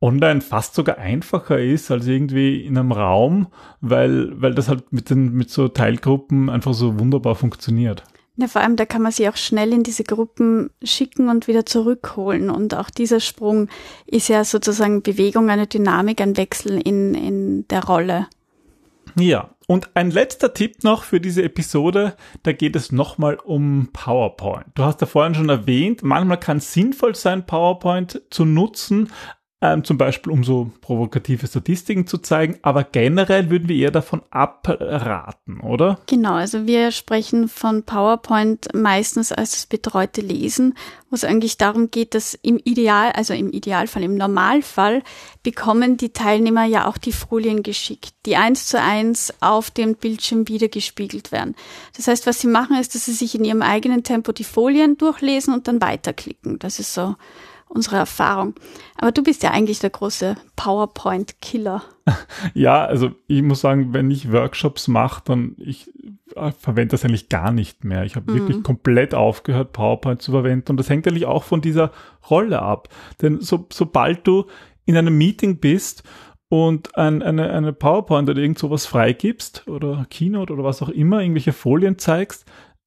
online 0.00 0.40
fast 0.40 0.74
sogar 0.74 0.98
einfacher 0.98 1.58
ist 1.58 1.90
als 1.90 2.06
irgendwie 2.06 2.60
in 2.64 2.76
einem 2.76 2.92
Raum, 2.92 3.48
weil, 3.80 4.40
weil 4.40 4.54
das 4.54 4.68
halt 4.68 4.92
mit 4.92 5.10
den, 5.10 5.32
mit 5.32 5.50
so 5.50 5.68
Teilgruppen 5.68 6.50
einfach 6.50 6.74
so 6.74 6.98
wunderbar 6.98 7.34
funktioniert. 7.34 8.04
Ja, 8.38 8.48
vor 8.48 8.60
allem, 8.60 8.76
da 8.76 8.84
kann 8.84 9.00
man 9.00 9.12
sie 9.12 9.28
auch 9.30 9.36
schnell 9.36 9.72
in 9.72 9.82
diese 9.82 10.04
Gruppen 10.04 10.68
schicken 10.82 11.30
und 11.30 11.48
wieder 11.48 11.64
zurückholen. 11.64 12.50
Und 12.50 12.74
auch 12.74 12.90
dieser 12.90 13.20
Sprung 13.20 13.68
ist 14.06 14.28
ja 14.28 14.44
sozusagen 14.44 15.00
Bewegung, 15.00 15.48
eine 15.48 15.66
Dynamik, 15.66 16.20
ein 16.20 16.36
Wechsel 16.36 16.78
in, 16.78 17.14
in 17.14 17.68
der 17.68 17.84
Rolle. 17.84 18.26
Ja, 19.18 19.55
und 19.66 19.90
ein 19.94 20.10
letzter 20.10 20.54
Tipp 20.54 20.84
noch 20.84 21.02
für 21.02 21.20
diese 21.20 21.42
Episode, 21.42 22.16
da 22.44 22.52
geht 22.52 22.76
es 22.76 22.92
nochmal 22.92 23.36
um 23.36 23.90
PowerPoint. 23.92 24.66
Du 24.74 24.84
hast 24.84 25.00
ja 25.00 25.06
vorhin 25.06 25.34
schon 25.34 25.48
erwähnt, 25.48 26.02
manchmal 26.02 26.38
kann 26.38 26.58
es 26.58 26.72
sinnvoll 26.72 27.14
sein, 27.14 27.46
PowerPoint 27.46 28.22
zu 28.30 28.44
nutzen, 28.44 29.10
ähm, 29.62 29.84
zum 29.84 29.96
Beispiel 29.96 30.32
um 30.32 30.44
so 30.44 30.70
provokative 30.82 31.46
Statistiken 31.46 32.06
zu 32.06 32.18
zeigen, 32.18 32.58
aber 32.60 32.84
generell 32.84 33.48
würden 33.48 33.68
wir 33.70 33.76
eher 33.76 33.90
davon 33.90 34.20
abraten, 34.28 35.60
oder? 35.60 35.98
Genau, 36.06 36.34
also 36.34 36.66
wir 36.66 36.90
sprechen 36.90 37.48
von 37.48 37.82
PowerPoint 37.82 38.68
meistens 38.74 39.32
als 39.32 39.52
das 39.52 39.64
betreute 39.64 40.20
Lesen, 40.20 40.74
wo 41.08 41.14
es 41.14 41.24
eigentlich 41.24 41.56
darum 41.56 41.90
geht, 41.90 42.14
dass 42.14 42.34
im 42.34 42.58
Ideal, 42.64 43.12
also 43.12 43.32
im 43.32 43.50
Idealfall, 43.50 44.02
im 44.02 44.16
Normalfall 44.16 45.02
bekommen 45.42 45.96
die 45.96 46.12
Teilnehmer 46.12 46.66
ja 46.66 46.86
auch 46.86 46.98
die 46.98 47.12
Folien 47.12 47.62
geschickt, 47.62 48.12
die 48.26 48.36
eins 48.36 48.66
zu 48.66 48.78
eins 48.78 49.32
auf 49.40 49.70
dem 49.70 49.94
Bildschirm 49.94 50.48
wiedergespiegelt 50.48 51.32
werden. 51.32 51.54
Das 51.96 52.08
heißt, 52.08 52.26
was 52.26 52.40
sie 52.40 52.48
machen, 52.48 52.78
ist, 52.78 52.94
dass 52.94 53.06
sie 53.06 53.12
sich 53.12 53.34
in 53.34 53.44
ihrem 53.44 53.62
eigenen 53.62 54.02
Tempo 54.02 54.32
die 54.32 54.44
Folien 54.44 54.98
durchlesen 54.98 55.54
und 55.54 55.66
dann 55.66 55.80
weiterklicken. 55.80 56.58
Das 56.58 56.78
ist 56.78 56.92
so 56.92 57.16
unsere 57.68 57.96
Erfahrung. 57.96 58.54
Aber 58.98 59.12
du 59.12 59.22
bist 59.22 59.42
ja 59.42 59.50
eigentlich 59.50 59.78
der 59.80 59.90
große 59.90 60.36
PowerPoint-Killer. 60.56 61.82
Ja, 62.54 62.84
also 62.84 63.10
ich 63.26 63.42
muss 63.42 63.60
sagen, 63.60 63.92
wenn 63.92 64.12
ich 64.12 64.30
Workshops 64.30 64.86
mache, 64.86 65.22
dann 65.24 65.56
ich 65.58 65.90
äh, 66.36 66.52
verwende 66.52 66.92
das 66.92 67.04
eigentlich 67.04 67.28
gar 67.28 67.50
nicht 67.50 67.84
mehr. 67.84 68.04
Ich 68.04 68.14
habe 68.14 68.30
mhm. 68.30 68.36
wirklich 68.36 68.62
komplett 68.62 69.12
aufgehört, 69.12 69.72
PowerPoint 69.72 70.22
zu 70.22 70.30
verwenden. 70.30 70.70
Und 70.70 70.76
das 70.76 70.88
hängt 70.88 71.08
eigentlich 71.08 71.26
auch 71.26 71.42
von 71.42 71.60
dieser 71.60 71.90
Rolle 72.30 72.62
ab. 72.62 72.88
Denn 73.22 73.40
so, 73.40 73.66
sobald 73.72 74.26
du 74.26 74.46
in 74.84 74.96
einem 74.96 75.18
Meeting 75.18 75.58
bist 75.58 76.04
und 76.48 76.96
ein, 76.96 77.22
eine, 77.22 77.50
eine 77.50 77.72
PowerPoint 77.72 78.30
oder 78.30 78.40
irgend 78.40 78.58
sowas 78.58 78.86
freigibst 78.86 79.66
oder 79.66 80.06
Keynote 80.08 80.52
oder 80.52 80.62
was 80.62 80.82
auch 80.82 80.88
immer, 80.90 81.20
irgendwelche 81.20 81.52
Folien 81.52 81.98
zeigst, 81.98 82.46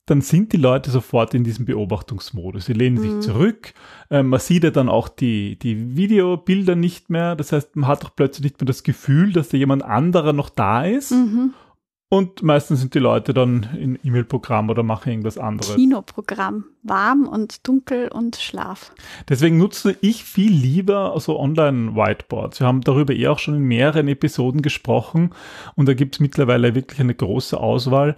dann 0.10 0.22
sind 0.22 0.54
die 0.54 0.58
Leute 0.58 0.90
sofort 0.90 1.34
in 1.34 1.44
diesem 1.44 1.66
Beobachtungsmodus. 1.66 2.66
Sie 2.66 2.74
lehnen 2.74 2.98
mhm. 2.98 3.22
sich 3.22 3.32
zurück. 3.32 3.74
Äh, 4.10 4.24
man 4.24 4.40
sieht 4.40 4.64
ja 4.64 4.72
dann 4.72 4.90
auch 4.90 5.08
die, 5.08 5.58
die 5.60 5.96
Videobilder 5.96 6.76
nicht 6.76 7.10
mehr. 7.10 7.36
Das 7.36 7.52
heißt, 7.52 7.76
man 7.76 7.88
hat 7.88 8.04
auch 8.06 8.16
plötzlich 8.16 8.44
nicht 8.44 8.62
mehr 8.62 8.68
das 8.68 8.84
Gefühl, 8.84 9.34
dass 9.34 9.50
da 9.50 9.58
jemand 9.58 9.84
anderer 9.84 10.34
noch 10.34 10.50
da 10.50 10.84
ist. 10.84 11.12
Mhm. 11.12 11.54
Und 12.12 12.42
meistens 12.42 12.80
sind 12.80 12.96
die 12.96 13.00
Leute 13.00 13.36
dann 13.36 13.70
in 13.78 14.00
E-Mail-Programm 14.04 14.72
oder 14.72 14.82
machen 14.82 15.10
irgendwas 15.10 15.38
anderes. 15.38 15.76
Kinoprogramm. 15.76 16.66
Warm 16.82 17.28
und 17.28 17.68
dunkel 17.68 18.08
und 18.08 18.36
Schlaf. 18.38 18.92
Deswegen 19.28 19.58
nutze 19.58 19.96
ich 20.02 20.24
viel 20.24 20.52
lieber 20.52 21.14
so 21.20 21.40
Online-Whiteboards. 21.40 22.62
Wir 22.62 22.68
haben 22.68 22.82
darüber 22.82 23.14
eh 23.14 23.28
auch 23.28 23.38
schon 23.38 23.56
in 23.56 23.64
mehreren 23.64 24.08
Episoden 24.08 24.64
gesprochen 24.64 25.36
und 25.76 25.88
da 25.88 25.94
gibt 25.94 26.16
es 26.16 26.20
mittlerweile 26.20 26.74
wirklich 26.74 27.00
eine 27.00 27.14
große 27.14 27.60
Auswahl. 27.60 28.16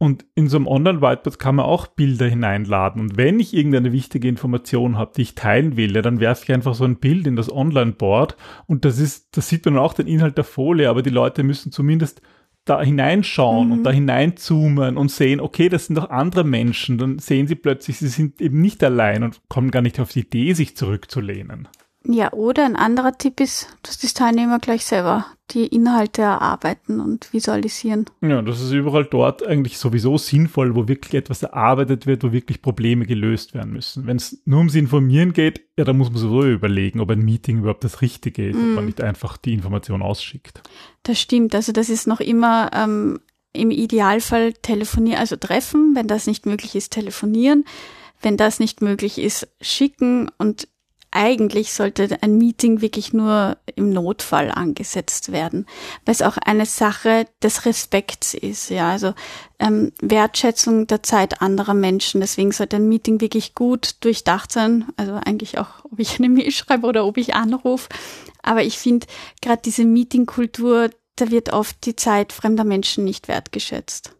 Und 0.00 0.24
in 0.34 0.48
so 0.48 0.56
einem 0.56 0.66
Online-Whiteboard 0.66 1.38
kann 1.38 1.56
man 1.56 1.66
auch 1.66 1.88
Bilder 1.88 2.26
hineinladen. 2.26 3.02
Und 3.02 3.16
wenn 3.16 3.40
ich 3.40 3.54
irgendeine 3.54 3.92
wichtige 3.92 4.28
Information 4.28 4.96
habe, 4.96 5.12
die 5.16 5.22
ich 5.22 5.34
teilen 5.34 5.76
will, 5.76 5.94
ja, 5.94 6.02
dann 6.02 6.20
werfe 6.20 6.44
ich 6.44 6.52
einfach 6.52 6.74
so 6.74 6.84
ein 6.84 6.96
Bild 6.96 7.26
in 7.26 7.34
das 7.34 7.52
Online-Board. 7.52 8.36
Und 8.66 8.84
das 8.84 8.98
ist, 8.98 9.36
das 9.36 9.48
sieht 9.48 9.64
man 9.64 9.76
auch 9.76 9.94
den 9.94 10.06
Inhalt 10.06 10.36
der 10.36 10.44
Folie, 10.44 10.88
aber 10.88 11.02
die 11.02 11.10
Leute 11.10 11.42
müssen 11.42 11.72
zumindest 11.72 12.22
da 12.68 12.82
hineinschauen 12.82 13.68
mhm. 13.68 13.72
und 13.72 13.84
da 13.84 13.90
hineinzoomen 13.90 14.96
und 14.96 15.10
sehen, 15.10 15.40
okay, 15.40 15.68
das 15.68 15.86
sind 15.86 15.96
doch 15.96 16.10
andere 16.10 16.44
Menschen. 16.44 16.98
Dann 16.98 17.18
sehen 17.18 17.46
sie 17.46 17.54
plötzlich, 17.54 17.98
sie 17.98 18.08
sind 18.08 18.40
eben 18.40 18.60
nicht 18.60 18.82
allein 18.84 19.22
und 19.22 19.40
kommen 19.48 19.70
gar 19.70 19.82
nicht 19.82 20.00
auf 20.00 20.12
die 20.12 20.20
Idee, 20.20 20.52
sich 20.52 20.76
zurückzulehnen. 20.76 21.68
Ja, 22.04 22.32
oder 22.32 22.64
ein 22.64 22.76
anderer 22.76 23.18
Tipp 23.18 23.40
ist, 23.40 23.76
dass 23.82 23.98
die 23.98 24.06
Teilnehmer 24.06 24.60
gleich 24.60 24.84
selber 24.84 25.26
die 25.50 25.66
Inhalte 25.66 26.22
erarbeiten 26.22 27.00
und 27.00 27.32
visualisieren. 27.32 28.06
Ja, 28.20 28.42
das 28.42 28.60
ist 28.60 28.70
überall 28.72 29.04
dort 29.04 29.46
eigentlich 29.46 29.78
sowieso 29.78 30.18
sinnvoll, 30.18 30.74
wo 30.74 30.88
wirklich 30.88 31.14
etwas 31.14 31.42
erarbeitet 31.42 32.06
wird, 32.06 32.22
wo 32.22 32.32
wirklich 32.32 32.60
Probleme 32.60 33.06
gelöst 33.06 33.54
werden 33.54 33.72
müssen. 33.72 34.06
Wenn 34.06 34.18
es 34.18 34.40
nur 34.44 34.58
ums 34.58 34.74
Informieren 34.74 35.32
geht, 35.32 35.62
ja, 35.76 35.84
dann 35.84 35.96
muss 35.96 36.10
man 36.10 36.18
sowieso 36.18 36.48
überlegen, 36.48 37.00
ob 37.00 37.10
ein 37.10 37.24
Meeting 37.24 37.58
überhaupt 37.58 37.84
das 37.84 38.02
Richtige 38.02 38.50
ist, 38.50 38.56
mm. 38.56 38.70
ob 38.70 38.74
man 38.76 38.86
nicht 38.86 39.00
einfach 39.00 39.36
die 39.38 39.54
Information 39.54 40.02
ausschickt. 40.02 40.62
Das 41.02 41.18
stimmt, 41.18 41.54
also 41.54 41.72
das 41.72 41.88
ist 41.88 42.06
noch 42.06 42.20
immer 42.20 42.70
ähm, 42.74 43.20
im 43.54 43.70
Idealfall 43.70 44.52
telefonieren, 44.52 45.18
also 45.18 45.36
treffen, 45.36 45.94
wenn 45.94 46.06
das 46.06 46.26
nicht 46.26 46.46
möglich 46.46 46.74
ist, 46.74 46.92
telefonieren. 46.92 47.64
Wenn 48.20 48.36
das 48.36 48.60
nicht 48.60 48.82
möglich 48.82 49.18
ist, 49.18 49.48
schicken 49.60 50.30
und 50.38 50.68
eigentlich 51.10 51.72
sollte 51.72 52.22
ein 52.22 52.36
Meeting 52.36 52.80
wirklich 52.80 53.12
nur 53.12 53.56
im 53.76 53.90
Notfall 53.90 54.50
angesetzt 54.50 55.32
werden, 55.32 55.66
weil 56.04 56.12
es 56.12 56.22
auch 56.22 56.36
eine 56.36 56.66
Sache 56.66 57.26
des 57.42 57.64
Respekts 57.64 58.34
ist. 58.34 58.68
Ja, 58.68 58.90
also 58.90 59.14
ähm, 59.58 59.92
Wertschätzung 60.00 60.86
der 60.86 61.02
Zeit 61.02 61.40
anderer 61.40 61.74
Menschen. 61.74 62.20
Deswegen 62.20 62.52
sollte 62.52 62.76
ein 62.76 62.88
Meeting 62.88 63.20
wirklich 63.20 63.54
gut 63.54 63.96
durchdacht 64.00 64.52
sein. 64.52 64.86
Also 64.96 65.14
eigentlich 65.14 65.58
auch, 65.58 65.84
ob 65.84 65.98
ich 65.98 66.18
eine 66.18 66.28
Mail 66.28 66.50
schreibe 66.50 66.86
oder 66.86 67.06
ob 67.06 67.16
ich 67.16 67.34
anrufe. 67.34 67.88
Aber 68.42 68.62
ich 68.62 68.78
finde 68.78 69.06
gerade 69.40 69.62
diese 69.64 69.84
Meetingkultur, 69.84 70.90
da 71.16 71.30
wird 71.30 71.52
oft 71.52 71.84
die 71.86 71.96
Zeit 71.96 72.32
fremder 72.32 72.64
Menschen 72.64 73.04
nicht 73.04 73.28
wertgeschätzt. 73.28 74.14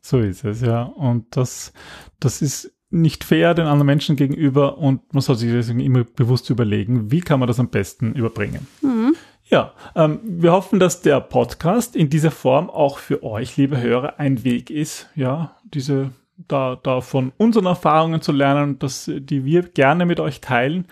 So 0.00 0.18
ist 0.18 0.44
es, 0.44 0.60
ja. 0.60 0.82
Und 0.82 1.36
das, 1.36 1.72
das 2.18 2.42
ist 2.42 2.72
nicht 2.92 3.24
fair 3.24 3.54
den 3.54 3.66
anderen 3.66 3.86
Menschen 3.86 4.16
gegenüber 4.16 4.78
und 4.78 5.12
man 5.12 5.22
soll 5.22 5.36
sich 5.36 5.50
deswegen 5.50 5.80
immer 5.80 6.04
bewusst 6.04 6.50
überlegen, 6.50 7.10
wie 7.10 7.20
kann 7.20 7.40
man 7.40 7.46
das 7.46 7.60
am 7.60 7.68
besten 7.68 8.12
überbringen. 8.12 8.66
Mhm. 8.82 9.14
Ja, 9.44 9.72
ähm, 9.94 10.20
wir 10.22 10.52
hoffen, 10.52 10.78
dass 10.78 11.02
der 11.02 11.20
Podcast 11.20 11.96
in 11.96 12.08
dieser 12.08 12.30
Form 12.30 12.70
auch 12.70 12.98
für 12.98 13.22
euch, 13.22 13.56
liebe 13.56 13.80
Hörer, 13.80 14.18
ein 14.18 14.44
Weg 14.44 14.70
ist, 14.70 15.10
ja, 15.14 15.56
diese 15.64 16.10
da, 16.48 16.78
da 16.82 17.00
von 17.00 17.32
unseren 17.36 17.66
Erfahrungen 17.66 18.20
zu 18.20 18.32
lernen, 18.32 18.78
dass, 18.78 19.10
die 19.14 19.44
wir 19.44 19.62
gerne 19.62 20.06
mit 20.06 20.20
euch 20.20 20.40
teilen. 20.40 20.86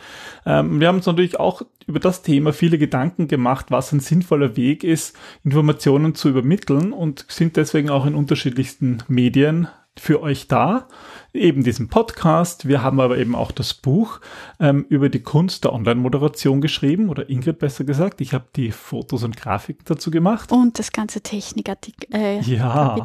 Ähm, 0.47 0.81
wir 0.81 0.89
haben 0.89 0.97
uns 0.97 1.07
natürlich 1.07 1.41
auch 1.41 1.63
über 1.87 1.99
das 2.01 2.23
Thema 2.23 2.53
viele 2.53 2.79
Gedanken 2.79 3.29
gemacht, 3.29 3.67
was 3.71 3.93
ein 3.93 4.01
sinnvoller 4.01 4.57
Weg 4.57 4.85
ist, 4.85 5.17
Informationen 5.45 6.15
zu 6.15 6.29
übermitteln 6.29 6.93
und 6.93 7.25
sind 7.29 7.57
deswegen 7.57 7.91
auch 7.91 8.07
in 8.07 8.15
unterschiedlichsten 8.15 8.99
Medien 9.09 9.69
für 9.99 10.23
euch 10.23 10.49
da 10.49 10.89
eben 11.33 11.63
diesen 11.63 11.89
Podcast. 11.89 12.67
Wir 12.67 12.83
haben 12.83 13.01
aber 13.01 13.19
eben 13.19 13.35
auch 13.35 13.53
das 13.53 13.75
Buch 13.75 14.21
ähm, 14.59 14.87
über 14.89 15.09
die 15.09 15.21
Kunst 15.21 15.65
der 15.65 15.73
Online-Moderation 15.73 16.61
geschrieben 16.61 17.09
oder 17.09 17.29
Ingrid 17.29 17.59
besser 17.59 17.85
gesagt. 17.85 18.21
Ich 18.21 18.33
habe 18.33 18.47
die 18.57 18.71
Fotos 18.73 19.25
und 19.25 19.37
Grafiken 19.37 19.85
dazu 19.85 20.11
gemacht. 20.11 20.51
Und 20.53 20.79
das 20.79 20.93
ganze 20.93 21.21
Technikartikel. 21.21 22.09
Äh, 22.15 22.41
ja. 22.41 22.97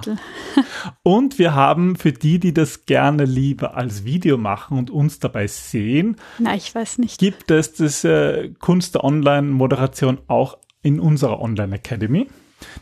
und 1.04 1.38
wir 1.38 1.54
haben 1.54 1.96
für 1.96 2.12
die, 2.12 2.40
die 2.40 2.54
das 2.54 2.86
gerne 2.86 3.26
lieber 3.26 3.76
als 3.76 4.06
Video 4.06 4.38
machen 4.38 4.78
und 4.78 4.90
uns 4.90 5.20
dabei 5.20 5.48
sehen, 5.48 6.16
na 6.40 6.56
ich 6.56 6.74
weiß 6.74 7.00
nicht, 7.00 7.20
gibt 7.20 7.52
es 7.52 7.74
das 7.74 8.04
äh, 8.04 8.50
Kunst 8.60 8.96
der 8.96 9.04
Online-Moderation 9.04 10.20
auch 10.28 10.58
in 10.82 11.00
unserer 11.00 11.42
Online 11.42 11.76
Academy. 11.76 12.28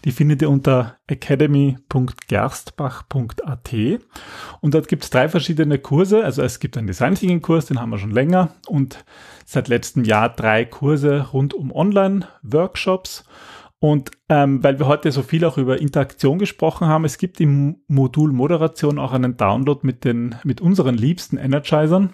Die 0.05 0.11
findet 0.11 0.41
ihr 0.41 0.49
unter 0.49 0.97
academy.gerstbach.at 1.07 3.73
und 4.61 4.73
dort 4.73 4.87
gibt 4.87 5.03
es 5.03 5.09
drei 5.09 5.29
verschiedene 5.29 5.79
Kurse. 5.79 6.23
Also 6.23 6.41
es 6.41 6.59
gibt 6.59 6.77
einen 6.77 6.87
Design 6.87 7.15
Thinking 7.15 7.41
Kurs, 7.41 7.65
den 7.65 7.79
haben 7.79 7.89
wir 7.89 7.97
schon 7.97 8.11
länger 8.11 8.53
und 8.67 9.03
seit 9.45 9.67
letztem 9.67 10.03
Jahr 10.03 10.29
drei 10.29 10.65
Kurse 10.65 11.29
rund 11.31 11.53
um 11.53 11.71
Online-Workshops 11.71 13.25
und 13.83 14.11
ähm, 14.29 14.63
weil 14.63 14.79
wir 14.79 14.87
heute 14.87 15.11
so 15.11 15.23
viel 15.23 15.43
auch 15.43 15.57
über 15.57 15.81
Interaktion 15.81 16.39
gesprochen 16.39 16.87
haben, 16.87 17.03
es 17.03 17.17
gibt 17.17 17.41
im 17.41 17.81
Modul 17.89 18.31
Moderation 18.31 18.97
auch 18.97 19.11
einen 19.11 19.35
Download 19.35 19.81
mit 19.83 20.05
den 20.05 20.35
mit 20.45 20.61
unseren 20.61 20.95
liebsten 20.95 21.35
Energizern. 21.35 22.13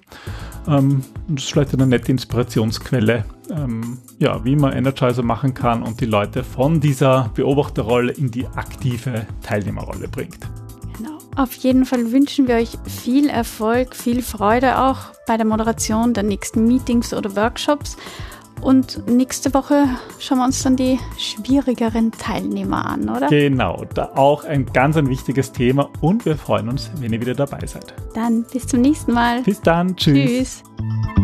Ähm, 0.67 1.03
das 1.27 1.45
ist 1.45 1.51
vielleicht 1.51 1.73
eine 1.73 1.87
nette 1.87 2.11
Inspirationsquelle, 2.11 3.25
ähm, 3.49 3.97
ja, 4.19 4.43
wie 4.43 4.55
man 4.55 4.73
Energizer 4.73 5.23
machen 5.23 5.53
kann 5.53 5.83
und 5.83 6.01
die 6.01 6.05
Leute 6.05 6.43
von 6.43 6.79
dieser 6.79 7.31
Beobachterrolle 7.33 8.11
in 8.13 8.31
die 8.31 8.45
aktive 8.47 9.25
Teilnehmerrolle 9.41 10.07
bringt. 10.07 10.39
Genau. 10.97 11.17
Auf 11.35 11.53
jeden 11.53 11.85
Fall 11.85 12.11
wünschen 12.11 12.47
wir 12.47 12.55
euch 12.55 12.77
viel 12.85 13.29
Erfolg, 13.29 13.95
viel 13.95 14.21
Freude 14.21 14.79
auch 14.79 14.97
bei 15.27 15.37
der 15.37 15.45
Moderation 15.45 16.13
der 16.13 16.23
nächsten 16.23 16.67
Meetings 16.67 17.13
oder 17.13 17.35
Workshops. 17.35 17.97
Und 18.61 19.07
nächste 19.07 19.53
Woche 19.53 19.85
schauen 20.19 20.39
wir 20.39 20.45
uns 20.45 20.61
dann 20.63 20.75
die 20.75 20.99
schwierigeren 21.17 22.11
Teilnehmer 22.11 22.85
an, 22.85 23.09
oder? 23.09 23.27
Genau, 23.27 23.85
da 23.93 24.11
auch 24.15 24.43
ein 24.43 24.65
ganz 24.65 24.97
ein 24.97 25.09
wichtiges 25.09 25.51
Thema 25.51 25.89
und 26.01 26.25
wir 26.25 26.35
freuen 26.37 26.69
uns, 26.69 26.91
wenn 26.99 27.13
ihr 27.13 27.21
wieder 27.21 27.35
dabei 27.35 27.65
seid. 27.65 27.93
Dann 28.13 28.43
bis 28.51 28.67
zum 28.67 28.81
nächsten 28.81 29.13
Mal. 29.13 29.41
Bis 29.43 29.61
dann, 29.61 29.95
tschüss. 29.95 30.63
Tschüss. 30.77 31.18